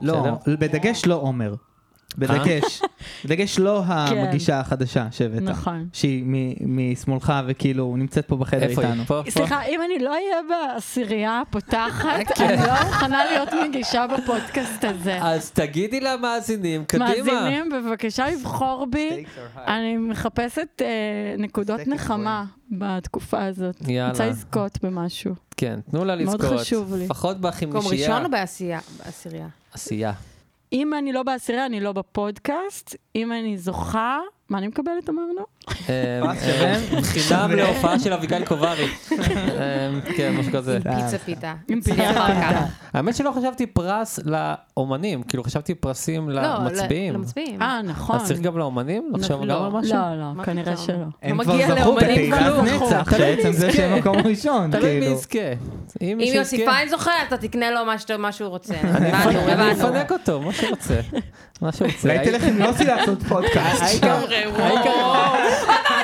[0.00, 0.56] לא, בסדר?
[0.60, 1.54] בדגש לא עומר.
[2.18, 2.82] בדגש.
[3.24, 5.42] בדגש לא המגישה החדשה שהבאת.
[5.42, 5.88] נכון.
[5.92, 6.24] שהיא
[6.60, 9.02] משמאלך וכאילו נמצאת פה בחדר איפה איתנו.
[9.28, 15.18] סליחה, אם אני לא אהיה בעשירייה הפותחת, אני לא מוכנה להיות מגישה בפודקאסט הזה.
[15.22, 17.08] אז תגידי למאזינים, קדימה.
[17.08, 19.24] מאזינים, בבקשה לבחור בי.
[19.56, 20.86] אני מחפשת אה,
[21.38, 23.76] נקודות נחמה בתקופה הזאת.
[23.88, 24.10] יאללה.
[24.10, 25.34] רוצה לזכות במשהו.
[25.56, 26.60] כן, תנו לה מאוד לזכות.
[26.60, 27.04] חשוב לי.
[27.04, 28.08] לפחות מקום בחמישייה.
[28.10, 28.80] ראשון או בעשייה?
[29.04, 29.48] בעשירייה?
[29.72, 30.12] עשייה.
[30.72, 32.96] אם אני לא בעשירייה, אני לא בפודקאסט.
[33.16, 34.20] אם אני זוכה,
[34.50, 35.42] מה אני מקבלת, אמרנו?
[35.88, 36.74] אה, אה?
[37.02, 37.50] חינם.
[37.52, 38.88] להופעה של אביגיל קוברי.
[39.12, 40.78] אה, כן, משהו כזה.
[40.96, 41.54] פיצה פיתה.
[42.92, 47.14] האמת שלא חשבתי פרס לאומנים, כאילו חשבתי פרסים לא, למצביעים.
[47.14, 47.62] למצביעים.
[47.62, 48.16] אה, נכון.
[48.16, 49.12] אז צריך גם לאומנים?
[49.14, 49.70] לחשוב גם על לא.
[49.70, 49.94] משהו?
[49.96, 50.76] לא, לא, כנראה?
[50.76, 50.94] שלא.
[51.22, 52.66] הם לא כבר מגיע זכו לאומנים בתהילת כלום.
[52.66, 53.98] נצח, בעצם זה שהם.
[53.98, 55.14] מקום ראשון, תלוי מי כאילו.
[55.14, 55.38] יזכה.
[56.00, 57.80] אם יוסי פיין זוכר, אתה תקנה לו
[58.18, 58.74] מה שהוא רוצה.
[58.74, 61.00] אני אפנק- אותו, מה שהוא רוצה.
[61.62, 62.08] מה שהוא רוצה.
[62.12, 63.82] אולי תלך עם יוסי לעשות פודקאסט.
[64.44, 65.36] לגמרי, וואו.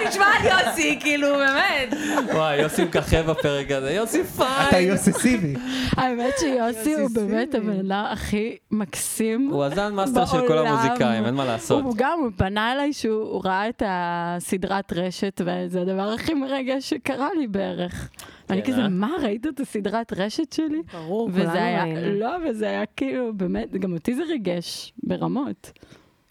[0.08, 1.94] נשמע על יוסי, כאילו, באמת.
[2.34, 3.90] וואי, יוסי מככב בפרק הזה.
[3.90, 4.68] יוסי פיין.
[4.68, 5.54] אתה אובססיבי.
[5.96, 7.54] האמת שיוסי הוא באמת.
[7.54, 9.48] הבן אדם הכי מקסים.
[9.52, 10.66] הוא ה Zen master של כל בעולם.
[10.66, 11.84] המוזיקאים, אין מה לעשות.
[11.84, 16.90] הוא גם, הוא פנה אליי שהוא הוא ראה את הסדרת רשת, וזה הדבר הכי מרגש
[16.90, 18.08] שקרה לי בערך.
[18.50, 18.88] אני כן, כזה, אה?
[18.88, 20.82] מה, ראית את הסדרת רשת שלי?
[20.92, 22.20] ברור, כולנו ראינו.
[22.20, 25.72] לא, וזה היה כאילו, באמת, גם אותי זה ריגש ברמות.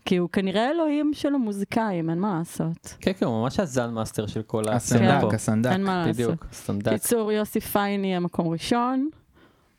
[0.06, 2.96] כי הוא כנראה אלוהים של המוזיקאים, אין מה לעשות.
[3.00, 5.28] כן, כן, הוא ממש ה Zen master של כל הסצנה פה.
[5.28, 5.72] הסנדק, הסנדק.
[5.72, 6.14] אין מה לעשות.
[6.14, 6.92] בדיוק, סנדק.
[6.92, 9.10] קיצור, יוסי פיין יהיה מקום ראשון,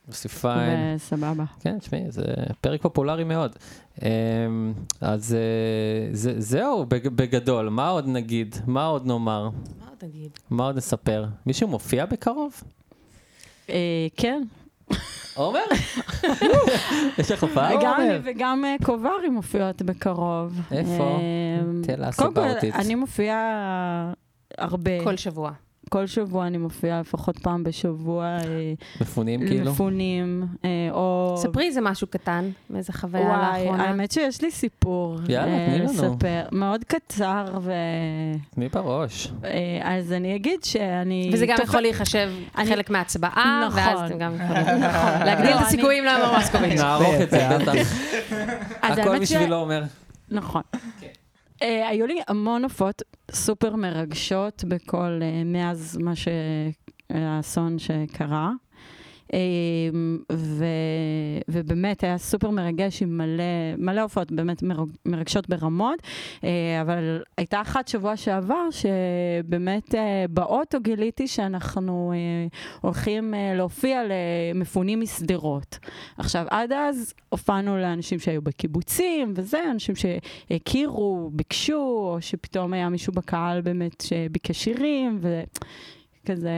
[0.09, 0.97] יוסי פיין.
[0.97, 1.45] וסבבה.
[1.61, 2.25] כן, תשמעי, זה
[2.61, 3.57] פרק פופולרי מאוד.
[4.03, 4.07] אמ,
[5.01, 5.39] אז אה,
[6.15, 8.57] זה- זהו, בג- בגדול, מה עוד נגיד?
[8.67, 9.49] מה עוד נאמר?
[9.81, 10.31] מה עוד נגיד?
[10.51, 11.25] מה עוד נספר?
[11.47, 12.63] מישהו מופיע בקרוב?
[13.71, 14.43] אה, כן,
[15.35, 15.61] עומר?
[17.19, 17.83] יש לך הופעה?
[17.83, 18.01] גם?
[18.01, 20.61] אני וגם אה, קוברי מופיעות בקרוב.
[20.73, 21.19] איפה?
[21.21, 22.41] אה, תל us קודם כל.
[22.75, 24.13] אני מופיעה
[24.59, 25.05] הרבה.
[25.05, 25.53] כל שבוע.
[25.93, 28.25] כל שבוע אני מופיעה לפחות פעם בשבוע.
[28.25, 28.39] אה,
[29.01, 29.71] מפונים כאילו?
[29.73, 31.35] מפונים, אה, או...
[31.39, 33.85] ספרי איזה משהו קטן, מאיזה חוויה וואי, לאחרונה.
[33.85, 35.19] האמת שיש לי סיפור.
[35.29, 35.93] יאללה, אה, תני לנו.
[35.93, 36.43] לספר.
[36.53, 37.73] מאוד קצר, ו...
[38.57, 39.33] מי בראש?
[39.83, 41.31] אז אני אגיד שאני...
[41.33, 43.81] וזה גם יכול להיחשב אני- חלק מההצבעה, נכון.
[43.83, 44.81] ואז אתם גם יכולים
[45.27, 46.81] להגדיל לא, את הסיכויים לעומר מסקוביץ'.
[46.81, 47.73] נערוך את זה, בטח.
[48.83, 49.83] הכל בשבילו אומר.
[50.31, 50.63] נכון.
[51.63, 56.29] אה, היו לי המון הופעות סופר מרגשות בכל, אה, מאז מה ש...
[57.15, 58.53] האסון שקרה.
[59.35, 59.39] אה,
[60.33, 60.65] ו,
[61.49, 63.45] ובאמת היה סופר מרגש עם מלא,
[63.79, 66.03] מלא הופעות באמת מרג, מרגשות ברמות,
[66.45, 72.47] אה, אבל הייתה אחת שבוע שעבר שבאמת אה, באוטו גיליתי שאנחנו אה,
[72.81, 74.03] הולכים להופיע
[74.55, 75.79] למפונים משדרות.
[76.19, 81.75] עכשיו, עד אז הופענו לאנשים שהיו בקיבוצים וזה, אנשים שהכירו, ביקשו,
[82.13, 85.19] או שפתאום היה מישהו בקהל באמת שביקש שירים,
[86.25, 86.51] וכזה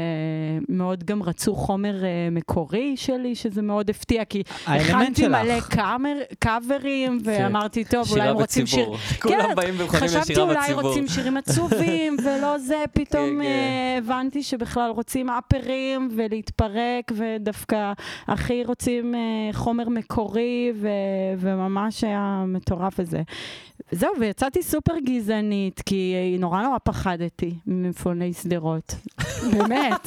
[0.68, 5.61] מאוד גם רצו חומר אה, מקורי שלי, שזה מאוד הפתיע, כי הכנתי מלא.
[5.61, 8.90] קאמר, קאברים, ואמרתי, טוב, אולי הם רוצים שיר...
[8.90, 9.20] בציבור.
[9.22, 10.83] כולם באים ומוכנים חשבתי לשירה אולי בציבור.
[10.83, 13.42] רוצים שירים עצובים, ולא זה, פתאום כן, כן.
[13.42, 17.92] אה, הבנתי שבכלל רוצים אפרים ולהתפרק, ודווקא
[18.27, 19.20] הכי רוצים אה,
[19.53, 20.88] חומר מקורי, ו-
[21.38, 23.22] וממש היה מטורף וזה.
[23.90, 28.94] זהו, ויצאתי סופר גזענית, כי אה, נורא נורא פחדתי ממפוני שדרות.
[29.59, 30.07] באמת.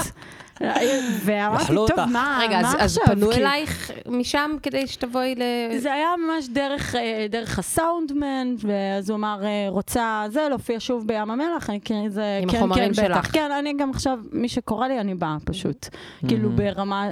[1.26, 3.16] ואמרתי, טוב, אותך." מה, רגע, אז- מה אז עכשיו?
[3.16, 5.42] פנו כי- אלייך משם כדי שתבואי ל...
[5.78, 11.08] זה היה ממש דרך, אה, דרך הסאונדמן, ואז הוא אמר, אה, רוצה זה, להופיע שוב
[11.08, 13.16] בים המלח, אני כן, זה, עם כן, החומרים כן, בטח.
[13.26, 13.34] שלך.
[13.34, 15.88] כן, אני גם עכשיו, מי שקורא לי, אני באה פשוט.
[16.28, 17.10] כאילו ברמה,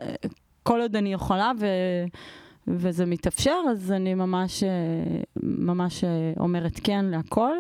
[0.63, 1.65] כל עוד אני יכולה, ו...
[2.67, 4.69] וזה מתאפשר, אז אני ממש, אה,
[5.43, 7.51] ממש אה, אומרת כן להכל.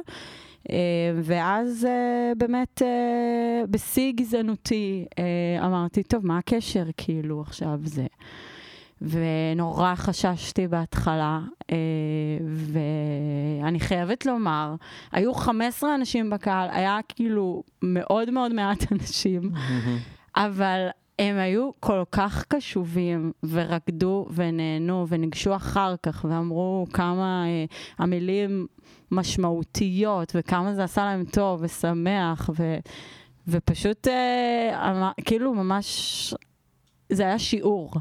[0.69, 0.75] אה,
[1.23, 1.87] ואז
[2.37, 2.81] באמת
[3.69, 5.05] בשיא גזענותי
[5.65, 8.05] אמרתי, טוב, מה הקשר כאילו עכשיו זה?
[9.01, 11.39] ונורא חששתי בהתחלה,
[13.61, 14.75] ואני חייבת לומר,
[15.11, 19.51] היו 15 אנשים בקהל, היה כאילו מאוד מאוד מעט אנשים,
[20.35, 20.87] אבל
[21.19, 27.65] הם היו כל כך קשובים, ורקדו ונהנו, וניגשו אחר כך, ואמרו כמה אה,
[27.97, 28.67] המילים
[29.11, 32.77] משמעותיות, וכמה זה עשה להם טוב ושמח, ו,
[33.47, 36.33] ופשוט אה, אמר, כאילו ממש,
[37.09, 37.91] זה היה שיעור.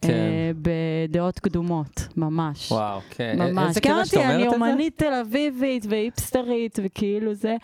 [0.00, 0.08] כן.
[0.08, 2.72] אה, בדעות קדומות, ממש.
[2.72, 3.36] וואו, כן.
[3.38, 3.68] ממש.
[3.68, 4.70] איזה כי כיף שאת אמרתי, אני אומרת את זה.
[4.70, 7.56] אומנית תל אביבית והיפסטרית, וכאילו זה,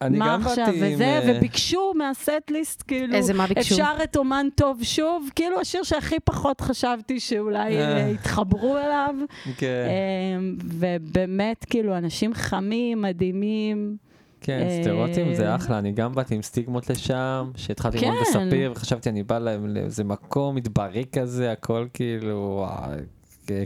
[0.00, 0.94] אני מה גם עכשיו, באתי עם...
[0.94, 3.74] וזה, אה, וביקשו מהסט ליסט, כאילו, איזה מה ביקשו?
[3.74, 7.96] אפשר את אומן טוב שוב, כאילו השיר שהכי פחות חשבתי שאולי אה.
[7.96, 9.14] אה, יתחברו אליו,
[9.56, 13.96] כן, ובאמת, כאילו, אנשים חמים, מדהימים.
[14.40, 18.46] כן, סטריאוטים זה אחלה, אני גם באתי עם סטיגמות לשם, שהתחלתי ללמוד כן.
[18.46, 22.66] בספיר, וחשבתי אני בא לאיזה מקום מדברי כזה, הכל כאילו,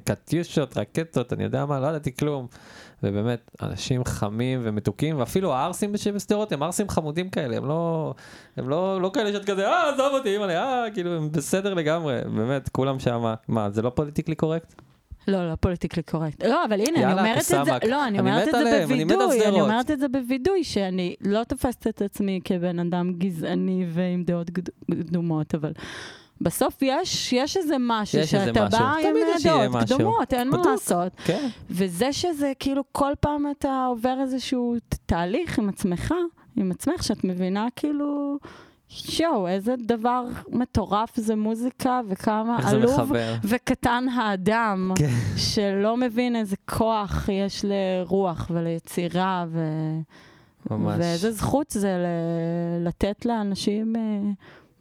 [0.04, 2.46] קטיושות, רקטות, אני יודע מה, לא ידעתי כלום.
[3.02, 8.14] ובאמת, אנשים חמים ומתוקים, ואפילו הערסים שבשדרות הם ערסים חמודים כאלה, הם לא,
[8.56, 12.20] הם לא, לא כאלה שאת כזה, אה, עזוב אותי, אימא'לה, אה, כאילו, הם בסדר לגמרי,
[12.24, 14.74] באמת, כולם שם, מה, זה לא politically correct?
[15.28, 16.44] לא, לא politically correct.
[16.44, 17.44] לא, אבל הנה, יאללה, אני אומרת את
[17.82, 17.88] זה.
[17.88, 19.60] לא, אני אני אומרת את זה בווידוי, אני.
[19.60, 24.68] אומרת את זה בווידוי, שאני לא תופסת את עצמי כבן אדם גזעני ועם דעות קד-
[24.90, 25.72] קדומות, אבל
[26.40, 28.78] בסוף יש, יש איזה משהו, יש איזה שאתה משהו.
[28.80, 29.96] בא עם יש יהיה דעות משהו.
[29.98, 30.66] קדומות, אין מה בדוק.
[30.66, 31.12] לעשות.
[31.24, 31.48] כן.
[31.70, 34.76] וזה שזה כאילו כל פעם אתה עובר איזשהו
[35.06, 36.14] תהליך עם עצמך,
[36.56, 38.38] עם עצמך, שאת מבינה כאילו,
[38.88, 43.12] שואו, איזה דבר מטורף זה מוזיקה, וכמה עלוב.
[43.44, 45.10] וקטן האדם, כן.
[45.36, 49.60] שלא מבין איזה כוח יש לרוח וליצירה, ו...
[50.70, 50.96] ממש.
[50.98, 52.06] ואיזה זכות זה ל...
[52.88, 54.30] לתת לאנשים אה,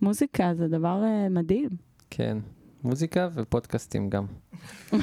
[0.02, 1.70] מוזיקה, זה דבר אה, מדהים.
[2.10, 2.38] כן.
[2.84, 4.26] מוזיקה ופודקאסטים גם.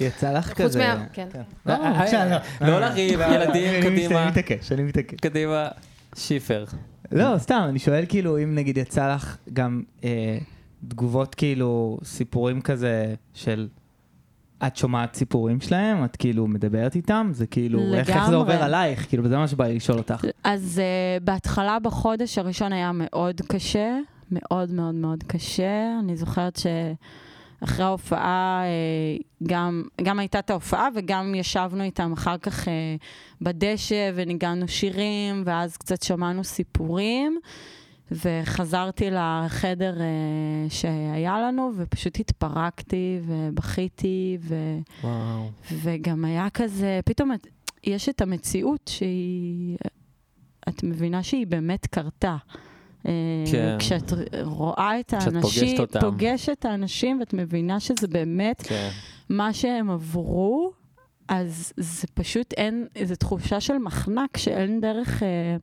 [0.00, 0.78] יצא לך חוץ כזה...
[0.78, 1.06] מה...
[1.12, 1.28] כן.
[1.66, 2.66] לא, אה, עכשיו לא.
[2.68, 4.30] לא לריב, לא, ילדים, אני קדימה.
[4.30, 5.20] מתעקש, אני מתעקש.
[5.20, 5.68] קדימה,
[6.14, 6.64] שיפר.
[7.12, 10.38] לא, סתם, אני שואל כאילו, אם נגיד יצא לך גם אה,
[10.88, 13.68] תגובות כאילו, סיפורים כזה של...
[14.66, 16.04] את שומעת סיפורים שלהם?
[16.04, 17.30] את כאילו מדברת איתם?
[17.32, 18.36] זה כאילו, איך, איך זה לגמרי.
[18.36, 19.08] עובר עלייך?
[19.08, 20.24] כאילו, זה מה שבא לי לשאול אותך.
[20.44, 20.80] אז
[21.20, 23.98] uh, בהתחלה בחודש הראשון היה מאוד קשה,
[24.30, 25.98] מאוד מאוד מאוד קשה.
[26.00, 32.64] אני זוכרת שאחרי ההופעה, uh, גם, גם הייתה את ההופעה וגם ישבנו איתם אחר כך
[32.64, 32.68] uh,
[33.40, 37.40] בדשא וניגענו שירים, ואז קצת שמענו סיפורים.
[38.10, 44.54] וחזרתי לחדר uh, שהיה לנו, ופשוט התפרקתי ובכיתי, ו...
[45.04, 45.50] וואו.
[45.72, 47.46] וגם היה כזה, פתאום את,
[47.84, 49.76] יש את המציאות שהיא,
[50.68, 52.36] את מבינה שהיא באמת קרתה.
[53.06, 53.12] אה,
[53.52, 53.76] כן.
[53.78, 54.12] כשאת
[54.42, 56.00] רואה את כשאת פוגשת האנשים, אותם.
[56.00, 58.90] פוגשת את האנשים ואת מבינה שזה באמת כן.
[59.28, 60.72] מה שהם עברו,
[61.28, 65.56] אז זה פשוט אין, זו תחושה של מחנק שאין דרך אה,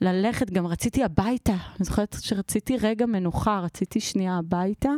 [0.00, 0.50] ללכת.
[0.50, 4.90] גם רציתי הביתה, אני זוכרת שרציתי רגע מנוחה, רציתי שנייה הביתה.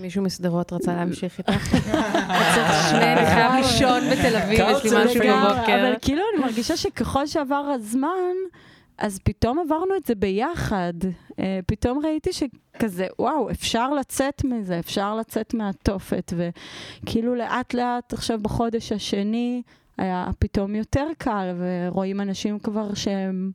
[0.00, 1.70] מישהו משדרות רצה להמשיך איתך.
[2.54, 5.80] צריך שני, אני חייב לישון בתל אביב, יש לי משהו בבוקר.
[5.80, 8.34] אבל כאילו אני מרגישה שככל שעבר הזמן,
[8.98, 10.92] אז פתאום עברנו את זה ביחד.
[11.38, 16.32] אה, פתאום ראיתי שכזה, וואו, אפשר לצאת מזה, אפשר לצאת מהתופת.
[16.36, 19.62] וכאילו לאט לאט, עכשיו בחודש השני,
[19.98, 23.50] היה פתאום יותר קל, ורואים אנשים כבר שהם...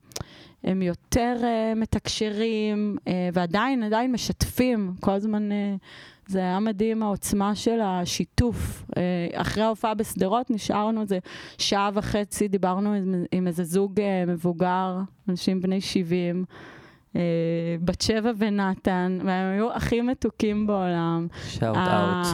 [0.63, 4.93] הם יותר uh, מתקשרים, uh, ועדיין, עדיין משתפים.
[4.99, 5.53] כל הזמן, uh,
[6.27, 8.83] זה היה מדהים העוצמה של השיתוף.
[8.91, 8.95] Uh,
[9.33, 11.19] אחרי ההופעה בשדרות נשארנו איזה
[11.57, 14.97] שעה וחצי, דיברנו עם, עם איזה זוג uh, מבוגר,
[15.29, 16.45] אנשים בני 70,
[17.13, 17.17] uh,
[17.81, 21.27] בת שבע ונתן, והם היו הכי מתוקים בעולם.
[21.47, 22.27] שאוט אאוט.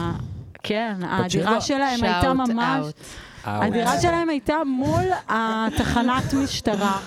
[0.62, 1.16] כן, שבע?
[1.16, 2.86] הדירה שלהם הייתה ממש...
[2.86, 3.46] out.
[3.46, 7.00] הדירה שלהם הייתה מול התחנת משטרה.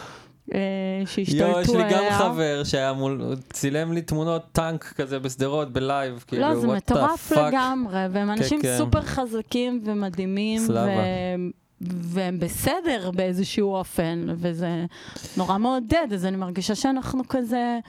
[0.54, 0.60] אה,
[1.06, 2.18] שהשתלטו יואו, יש לי גם עליה.
[2.18, 7.32] חבר שהיה מול, צילם לי תמונות טנק כזה בשדרות בלייב, כאילו, לא, זה מטורף.
[7.32, 8.78] לגמרי, והם אנשים כן.
[8.78, 10.92] סופר חזקים ומדהימים, סלאבה.
[11.82, 14.86] והם בסדר באיזשהו אופן, וזה
[15.38, 17.80] נורא מעודד, אז אני מרגישה שאנחנו כזה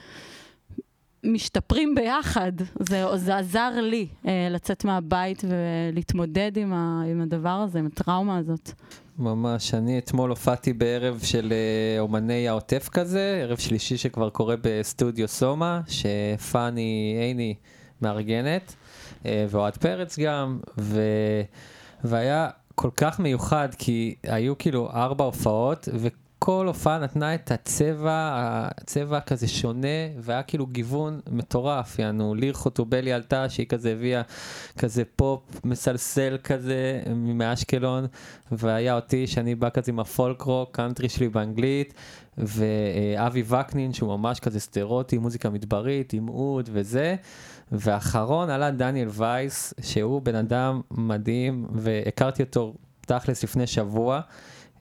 [1.25, 2.51] משתפרים ביחד.
[2.79, 8.37] זה, זה עזר לי אה, לצאת מהבית ולהתמודד עם, ה, עם הדבר הזה, עם הטראומה
[8.37, 8.71] הזאת.
[9.19, 15.27] ממש, אני אתמול הופעתי בערב של אה, אומני העוטף כזה, ערב שלישי שכבר קורה בסטודיו
[15.27, 17.55] סומה, שפאני עיני
[18.01, 18.75] מארגנת,
[19.25, 21.01] אה, ואוהד פרץ גם, ו...
[22.03, 26.07] והיה כל כך מיוחד, כי היו כאילו ארבע הופעות, ו...
[26.45, 28.31] כל הופעה נתנה את הצבע,
[28.77, 29.87] הצבע כזה שונה,
[30.19, 34.21] והיה כאילו גיוון מטורף, יענו, ליר חוטובלי עלתה, שהיא כזה הביאה
[34.77, 38.05] כזה פופ מסלסל כזה מאשקלון,
[38.51, 41.93] והיה אותי, שאני בא כזה עם הפולק רוק, קאנטרי שלי באנגלית,
[42.37, 47.15] ואבי וקנין, שהוא ממש כזה שדרותי, מוזיקה מדברית, עם אוד וזה.
[47.71, 52.73] ואחרון עלה דניאל וייס, שהוא בן אדם מדהים, והכרתי אותו
[53.05, 54.21] תכלס לפני שבוע.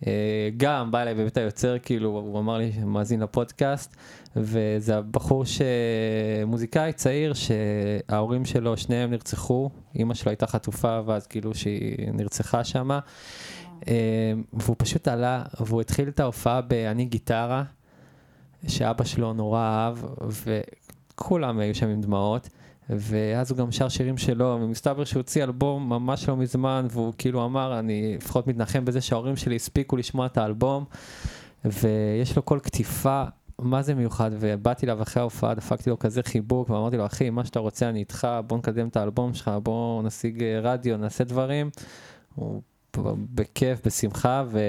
[0.07, 3.97] אה, גם בא אליי בבית היוצר, כאילו, הוא אמר לי, מאזין לפודקאסט,
[4.37, 12.13] וזה הבחור שמוזיקאי צעיר, שההורים שלו, שניהם נרצחו, אימא שלו הייתה חטופה, ואז כאילו שהיא
[12.13, 12.99] נרצחה שמה.
[13.89, 17.65] אה, והוא פשוט עלה, והוא התחיל את ההופעה ב"אני גיטרה",
[18.69, 19.99] שאבא שלו נורא אהב,
[21.15, 22.49] וכולם היו שם עם דמעות.
[22.91, 27.45] ואז הוא גם שר שירים שלו, ומסתבר שהוא הוציא אלבום ממש לא מזמן, והוא כאילו
[27.45, 30.85] אמר, אני לפחות מתנחם בזה שההורים שלי הספיקו לשמוע את האלבום,
[31.65, 33.25] ויש לו קול קטיפה,
[33.59, 37.45] מה זה מיוחד, ובאתי אליו אחרי ההופעה, דפקתי לו כזה חיבוק, ואמרתי לו, אחי, מה
[37.45, 41.71] שאתה רוצה אני איתך, בוא נקדם את האלבום שלך, בוא נשיג אה, רדיו, נעשה דברים.
[42.35, 42.63] הוא
[43.35, 44.61] בכיף, בשמחה, ו...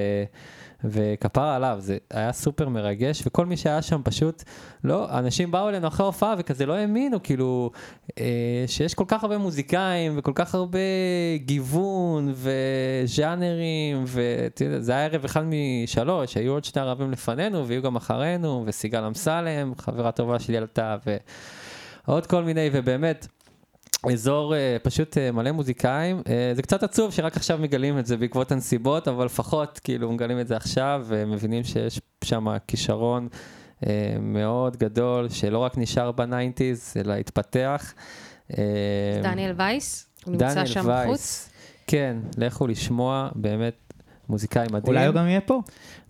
[0.84, 4.43] וכפרה עליו, זה היה סופר מרגש, וכל מי שהיה שם פשוט,
[4.84, 7.71] לא, אנשים באו אלינו אחרי הופעה וכזה לא האמינו, כאילו,
[8.19, 10.80] אה, שיש כל כך הרבה מוזיקאים וכל כך הרבה
[11.38, 18.63] גיוון וז'אנרים, וזה היה ערב אחד משלוש, היו עוד שני ערבים לפנינו ויהיו גם אחרינו,
[18.67, 20.97] וסיגל אמסלם, חברה טובה שלי עלתה,
[22.07, 23.28] ועוד כל מיני, ובאמת,
[24.14, 26.20] אזור אה, פשוט אה, מלא מוזיקאים.
[26.20, 30.39] אה, זה קצת עצוב שרק עכשיו מגלים את זה בעקבות הנסיבות, אבל לפחות כאילו מגלים
[30.39, 33.28] את זה עכשיו ומבינים שיש שם כישרון
[33.82, 33.88] אה,
[34.20, 37.93] מאוד גדול, שלא רק נשאר ב nineties, אלא התפתח.
[38.51, 38.56] אה,
[39.24, 40.08] דניאל וייס?
[40.26, 41.49] הוא נמצא שם וייס, בחוץ?
[41.88, 43.93] כן, לכו לשמוע, באמת
[44.30, 44.84] מוזיקאי מדהים.
[44.88, 45.62] אולי הוא גם יהיה פה.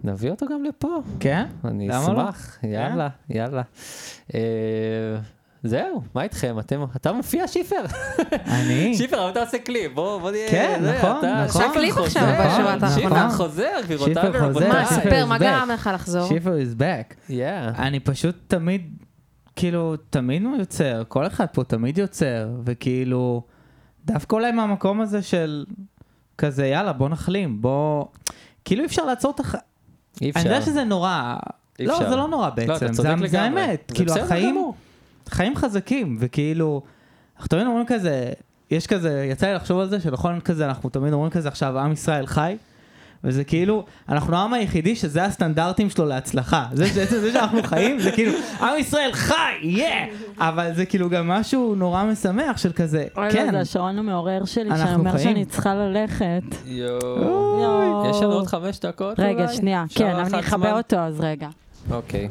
[0.04, 0.98] נביא אותו גם לפה.
[1.20, 1.46] כן?
[1.66, 3.62] אני אשמח, יאללה, יאללה.
[5.68, 6.60] זהו, מה איתכם?
[6.60, 7.86] אתם, אתה מופיע שיפר.
[8.48, 8.94] אני?
[8.98, 10.52] שיפר, אתה עושה קליפ, בוא, בוא נהיה...
[10.52, 11.44] כן, נכון, נכון.
[11.44, 13.30] עושה קליפ עכשיו בשבועת האחרונה.
[13.30, 14.70] שיפר חוזר, גבירותיי ורבותיי.
[14.70, 16.28] מה, ספר, מה גרם לך לחזור?
[16.28, 17.32] שיפר is back.
[17.78, 18.82] אני פשוט תמיד,
[19.56, 23.44] כאילו, תמיד הוא יוצר, כל אחד פה תמיד יוצר, וכאילו,
[24.06, 25.66] דווקא אולי מהמקום הזה של
[26.38, 28.06] כזה, יאללה, בוא נחלים, בוא...
[28.66, 29.56] כאילו אי אפשר לעצור את הח...
[30.22, 30.40] אי אפשר.
[30.40, 31.36] אני יודע שזה נורא...
[31.80, 33.92] לא, זה לא נורא בעצם, לא, זה האמת.
[33.96, 34.72] כאילו, החיים...
[35.30, 36.82] חיים חזקים, וכאילו,
[37.36, 38.30] אנחנו תמיד אומרים כזה,
[38.72, 41.92] יש כזה, יצא לי לחשוב על זה, שנכון כזה, אנחנו תמיד אומרים כזה עכשיו, עם
[41.92, 42.58] ישראל חי,
[43.24, 46.66] וזה כאילו, אנחנו העם היחידי שזה הסטנדרטים שלו להצלחה.
[46.74, 50.06] זה, זה, זה, זה שאנחנו חיים, זה כאילו, עם ישראל חי, יאה!
[50.06, 50.44] Yeah!
[50.44, 53.44] אבל זה כאילו גם משהו נורא משמח של כזה, אוי כן.
[53.44, 56.44] אוי, זה השעון המעורר שלי, שאומר שאני צריכה ללכת.
[56.66, 58.10] יואו.
[58.10, 61.48] יש לנו עוד חמש דקות רגע, שנייה, כן, אני אכבה אותו, אז רגע.
[61.92, 62.28] אוקיי.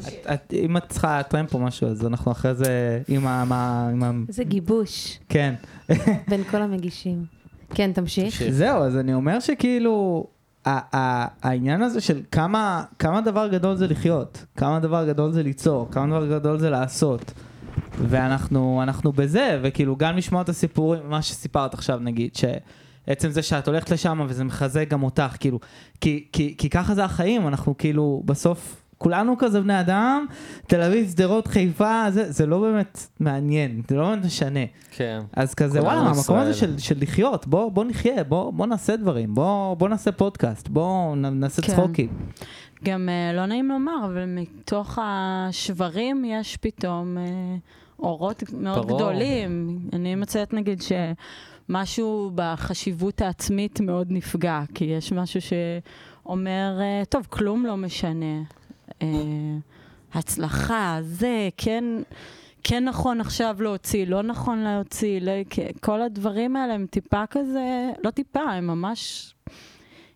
[0.53, 4.11] אם את צריכה לטרמפ או משהו, אז אנחנו אחרי זה עם ה...
[4.29, 5.19] זה גיבוש.
[5.29, 5.53] כן.
[6.29, 7.25] בין כל המגישים.
[7.73, 8.43] כן, תמשיך.
[8.49, 10.27] זהו, אז אני אומר שכאילו,
[10.65, 16.07] העניין הזה של כמה, כמה דבר גדול זה לחיות, כמה דבר גדול זה ליצור, כמה
[16.07, 17.33] דבר גדול זה לעשות.
[17.99, 23.67] ואנחנו אנחנו בזה, וכאילו גם לשמוע את הסיפורים, מה שסיפרת עכשיו נגיד, שעצם זה שאת
[23.67, 25.59] הולכת לשם וזה מחזק גם אותך, כאילו,
[26.01, 30.25] כי, כי, כי ככה זה החיים, אנחנו כאילו בסוף כולנו כזה בני אדם,
[30.67, 34.59] תל אביב, שדרות, חיפה, זה, זה לא באמת מעניין, זה לא באמת משנה.
[34.91, 35.21] כן.
[35.33, 39.35] אז כזה, וואלה, המקום הזה של, של לחיות, בוא, בוא נחיה, בוא, בוא נעשה דברים,
[39.35, 41.67] בוא, בוא נעשה פודקאסט, בוא נעשה כן.
[41.73, 42.09] צחוקים.
[42.83, 48.99] גם uh, לא נעים לומר, אבל מתוך השברים יש פתאום uh, אורות מאוד ברור.
[48.99, 49.79] גדולים.
[49.93, 57.65] אני מוצאת נגיד שמשהו בחשיבות העצמית מאוד נפגע, כי יש משהו שאומר, uh, טוב, כלום
[57.65, 58.43] לא משנה.
[59.01, 59.07] אה,
[60.13, 61.83] הצלחה, זה, כן,
[62.63, 65.31] כן נכון עכשיו להוציא, לא נכון להוציא, לא,
[65.81, 69.33] כל הדברים האלה הם טיפה כזה, לא טיפה, הם ממש,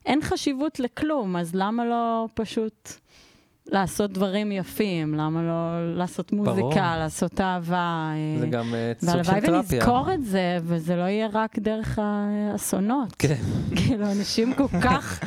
[0.06, 2.90] אין חשיבות לכלום, אז למה לא פשוט...
[3.72, 6.74] לעשות דברים יפים, למה לא לעשות מוזיקה, ברור.
[6.76, 8.12] לעשות אהבה.
[8.40, 9.42] זה אה, גם uh, סוג של תרפיה.
[9.42, 13.16] והלוואי ונזכור את זה, וזה לא יהיה רק דרך האסונות.
[13.20, 13.36] כן.
[13.78, 15.20] כאילו, אנשים כל כך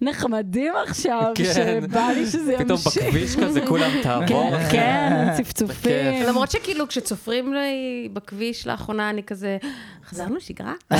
[0.00, 1.44] נחמדים עכשיו, כן.
[1.54, 2.64] שבא לי שזה ימשיך.
[2.64, 4.50] פתאום בכביש כזה כולם תעבור.
[4.50, 6.22] כן, כן, צפצופים.
[6.28, 9.58] למרות שכאילו כשצופרים לי בכביש לאחרונה, אני כזה,
[10.04, 10.74] חזרנו שגרה?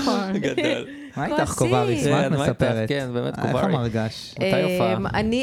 [0.00, 0.32] נכון.
[0.40, 0.86] גדול.
[1.16, 2.06] מה איתך קובריס?
[2.06, 2.88] מה את מספרת?
[2.88, 3.50] כן, באמת קוברי.
[3.50, 4.34] איך המרגש?
[4.34, 4.96] מתי הופעה?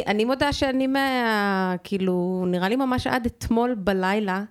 [0.07, 1.75] אני מודה שאני מה...
[1.83, 4.43] כאילו, נראה לי ממש עד אתמול בלילה.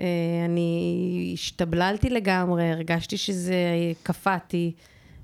[0.00, 0.06] אה,
[0.44, 3.54] אני השתבללתי לגמרי, הרגשתי שזה,
[4.02, 4.72] קפאתי.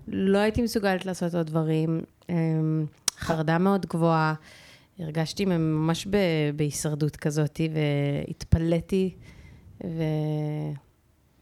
[0.08, 2.00] לא הייתי מסוגלת לעשות עוד דברים.
[2.28, 2.86] אמ,
[3.18, 4.34] חרדה מאוד גבוהה.
[4.98, 9.14] הרגשתי ממש ב- בהישרדות כזאת, והתפלאתי,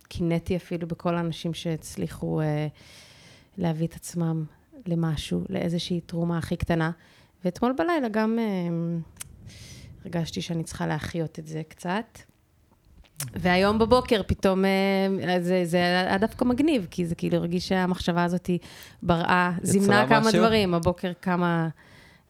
[0.07, 2.67] וקינאתי אפילו בכל האנשים שהצליחו אה,
[3.59, 4.45] להביא את עצמם
[4.87, 6.91] למשהו, לאיזושהי תרומה הכי קטנה.
[7.45, 8.45] ואתמול בלילה גם אה,
[10.05, 12.19] הרגשתי שאני צריכה להחיות את זה קצת.
[13.33, 14.71] והיום בבוקר פתאום, אה,
[15.43, 18.51] זה, זה היה דווקא מגניב, כי זה כאילו הרגיש שהמחשבה הזאת
[19.03, 20.39] בראה, זימנה כמה משהו?
[20.41, 20.75] דברים.
[20.75, 21.69] הבוקר כמה,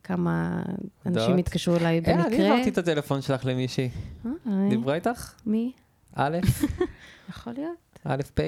[0.04, 0.62] כמה
[1.06, 1.36] אנשים?
[1.36, 2.26] התקשרו אליי אה, במקרה.
[2.26, 3.88] אני העברתי את הטלפון שלך למישהי.
[4.26, 4.30] אה,
[4.70, 5.32] דיברה איתך?
[5.46, 5.72] מי?
[6.14, 6.38] א',
[7.30, 7.98] יכול להיות.
[8.04, 8.40] א', פ',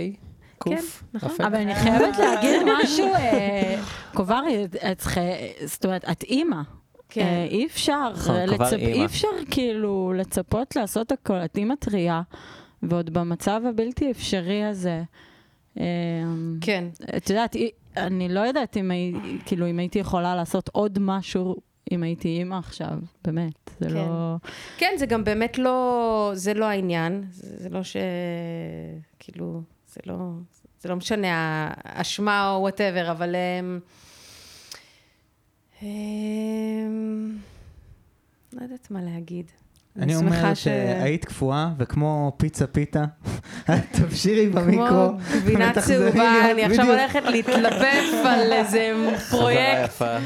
[0.59, 0.68] ק',
[1.14, 1.30] נכון.
[1.47, 3.07] אבל אני חייבת להגיד משהו,
[4.14, 5.20] קוברי, את צריכה-
[5.66, 6.61] זאת אומרת, את אימא.
[7.09, 7.20] כן.
[7.20, 8.72] אה, אי אפשר, נכון, לצפ-.
[8.76, 12.22] אי אפשר כאילו לצפות לעשות הכל, את אימא טריה,
[12.82, 15.02] ועוד במצב הבלתי אפשרי הזה.
[15.78, 15.84] אה,
[16.61, 16.84] כן.
[17.16, 17.57] את יודעת,
[17.96, 19.14] אני לא יודעת אם, הי-
[19.46, 21.57] כאילו, אם הייתי יכולה לעשות עוד משהו
[21.92, 22.92] אם הייתי אימא עכשיו,
[23.24, 23.94] באמת, זה כן.
[23.94, 24.36] לא...
[24.78, 27.24] כן, זה גם באמת לא, זה לא העניין.
[27.30, 27.96] זה, זה לא ש...
[29.18, 30.14] כאילו, זה לא,
[30.80, 31.28] זה לא משנה
[31.84, 33.34] האשמה או וואטאבר, אבל...
[33.36, 33.78] אמ, אמ,
[35.83, 35.89] לא
[38.62, 39.47] יודעת מה להגיד.
[39.99, 43.05] אני אומר ש- שהיית קפואה, וכמו פיצה פיתה,
[43.97, 44.87] תבשירי במיקרו.
[44.89, 46.87] כמו גבינה צהובה, אני עכשיו.
[46.87, 49.85] הולכת להתלבף על איזה חזרה פרויקט.
[49.85, 50.16] יפה.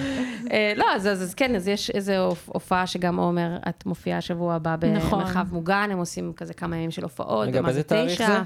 [0.51, 4.77] אה, לא, אז, כן, אז יש איזו הופ- הופעה שגם עומר, את מופיעה שבוע הבא
[4.97, 5.19] נכון.
[5.21, 8.43] במרחב מוגן, הם עושים כזה כמה ימים של הופעות, רגע, באיזה זה תאריך תשע.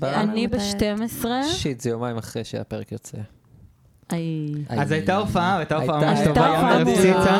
[0.00, 0.20] זה?
[0.20, 0.56] אני מתי?
[0.56, 1.26] ב-12.
[1.44, 3.18] שיט, זה יומיים אחרי שהפרק יוצא.
[4.68, 7.20] אז הייתה הופעה, הייתה הופעה ממש טובה, מדהימה.
[7.20, 7.36] הפציצה.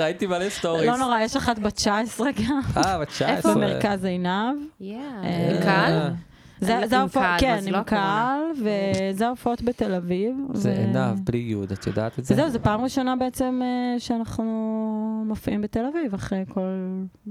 [0.00, 0.86] ראיתי מלא סטוריס.
[0.86, 3.54] לא נורא, יש אחת בת 19 גם, אה, בת 19.
[3.54, 4.56] במרכז עינב.
[4.80, 4.84] Yeah.
[5.24, 6.10] אה, עם קהל?
[6.60, 7.82] זה זה ההופעות, כן, עם לא.
[7.82, 10.36] קהל, וזה ההופעות בתל אביב.
[10.54, 12.34] זה ו- עינב, בלי יוד, את יודעת את זה?
[12.34, 14.44] וזהו, זו פעם ראשונה בעצם אה, שאנחנו
[15.26, 16.60] מופיעים בתל אביב, אחרי כל,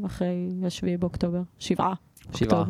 [0.05, 1.41] אחרי השביעי באוקטובר.
[1.59, 1.93] שבעה.
[2.35, 2.63] שבעה.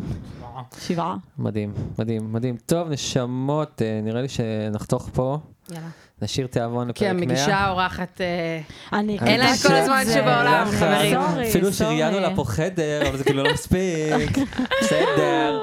[0.79, 1.15] שבעה.
[1.37, 2.57] מדהים, מדהים, מדהים.
[2.65, 5.37] טוב, נשמות, אה, נראה לי שנחתוך פה.
[5.69, 5.87] יאללה.
[6.21, 7.09] נשאיר תיאבון לפרק 100.
[7.11, 8.21] כי המגישה האורחת...
[8.21, 8.61] אה,
[8.93, 10.03] אני אין להם קטעתי כל את הזמן.
[10.13, 10.75] שבעולם, לחץ.
[10.79, 11.17] חברים.
[11.49, 11.73] אפילו סורי.
[11.73, 14.37] שריינו לה פה חדר, אבל זה כאילו לא מספיק.
[14.81, 15.59] בסדר.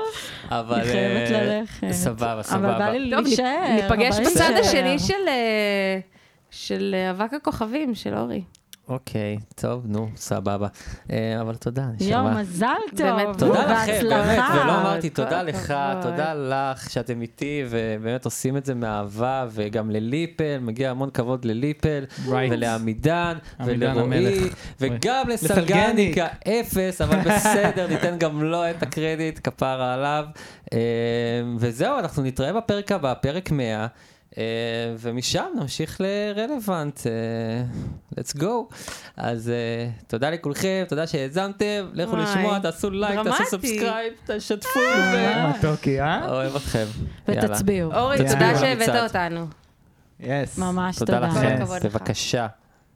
[0.48, 0.74] אבל...
[0.74, 1.90] אני חייבת אה, ללכת.
[1.90, 2.78] סבבה, אבל סבבה.
[2.78, 3.68] בא לי להישאר.
[3.74, 4.52] ניפגש בצד.
[4.60, 5.28] השני של...
[5.28, 5.98] אה,
[6.50, 8.42] של אה, אבק הכוכבים, של אורי.
[8.88, 10.68] אוקיי, טוב, נו, סבבה.
[11.12, 12.08] אה, אבל תודה, נשמה.
[12.08, 12.66] יואו, מזל
[12.96, 13.06] טוב.
[13.06, 14.08] באמת, תודה לכם.
[14.08, 15.74] באמת, ולא אמרתי תודה לך.
[16.02, 22.04] תודה לך שאתם איתי, ובאמת עושים את זה מאהבה, וגם לליפל, מגיע המון כבוד לליפל.
[22.26, 24.50] ולעמידן, עמידן ולרועי.
[24.80, 25.70] וגם לסלגניק.
[25.70, 30.24] לסלגניקה אפס, אבל בסדר, ניתן גם לו את הקרדיט, כפרה עליו.
[30.72, 30.78] אה,
[31.58, 33.86] וזהו, אנחנו נתראה בפרק הבא, פרק 100.
[34.32, 34.36] Uh,
[34.98, 38.74] ומשם נמשיך לרלוונט, uh, let's go.
[39.16, 43.44] אז uh, תודה לכולכם, תודה שהאזנתם, לכו לשמוע, תעשו לייק, תעשו.
[43.44, 44.80] subscribe, תשתפו,
[45.48, 46.28] מתוקי, אה?
[46.28, 46.84] אוהב אתכם.
[47.28, 47.94] ותצביעו.
[47.94, 48.88] אורי, תודה שהבאת.
[48.88, 49.46] אותנו.
[50.20, 50.58] yes.
[50.58, 51.28] ממש תודה תודה.
[51.28, 51.88] לכם.
[51.88, 52.46] בבקשה.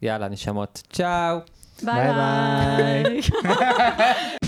[0.03, 0.83] יאללה, נשמות.
[0.93, 1.39] צ'או.
[1.83, 2.13] ביי.
[2.77, 3.21] ביי.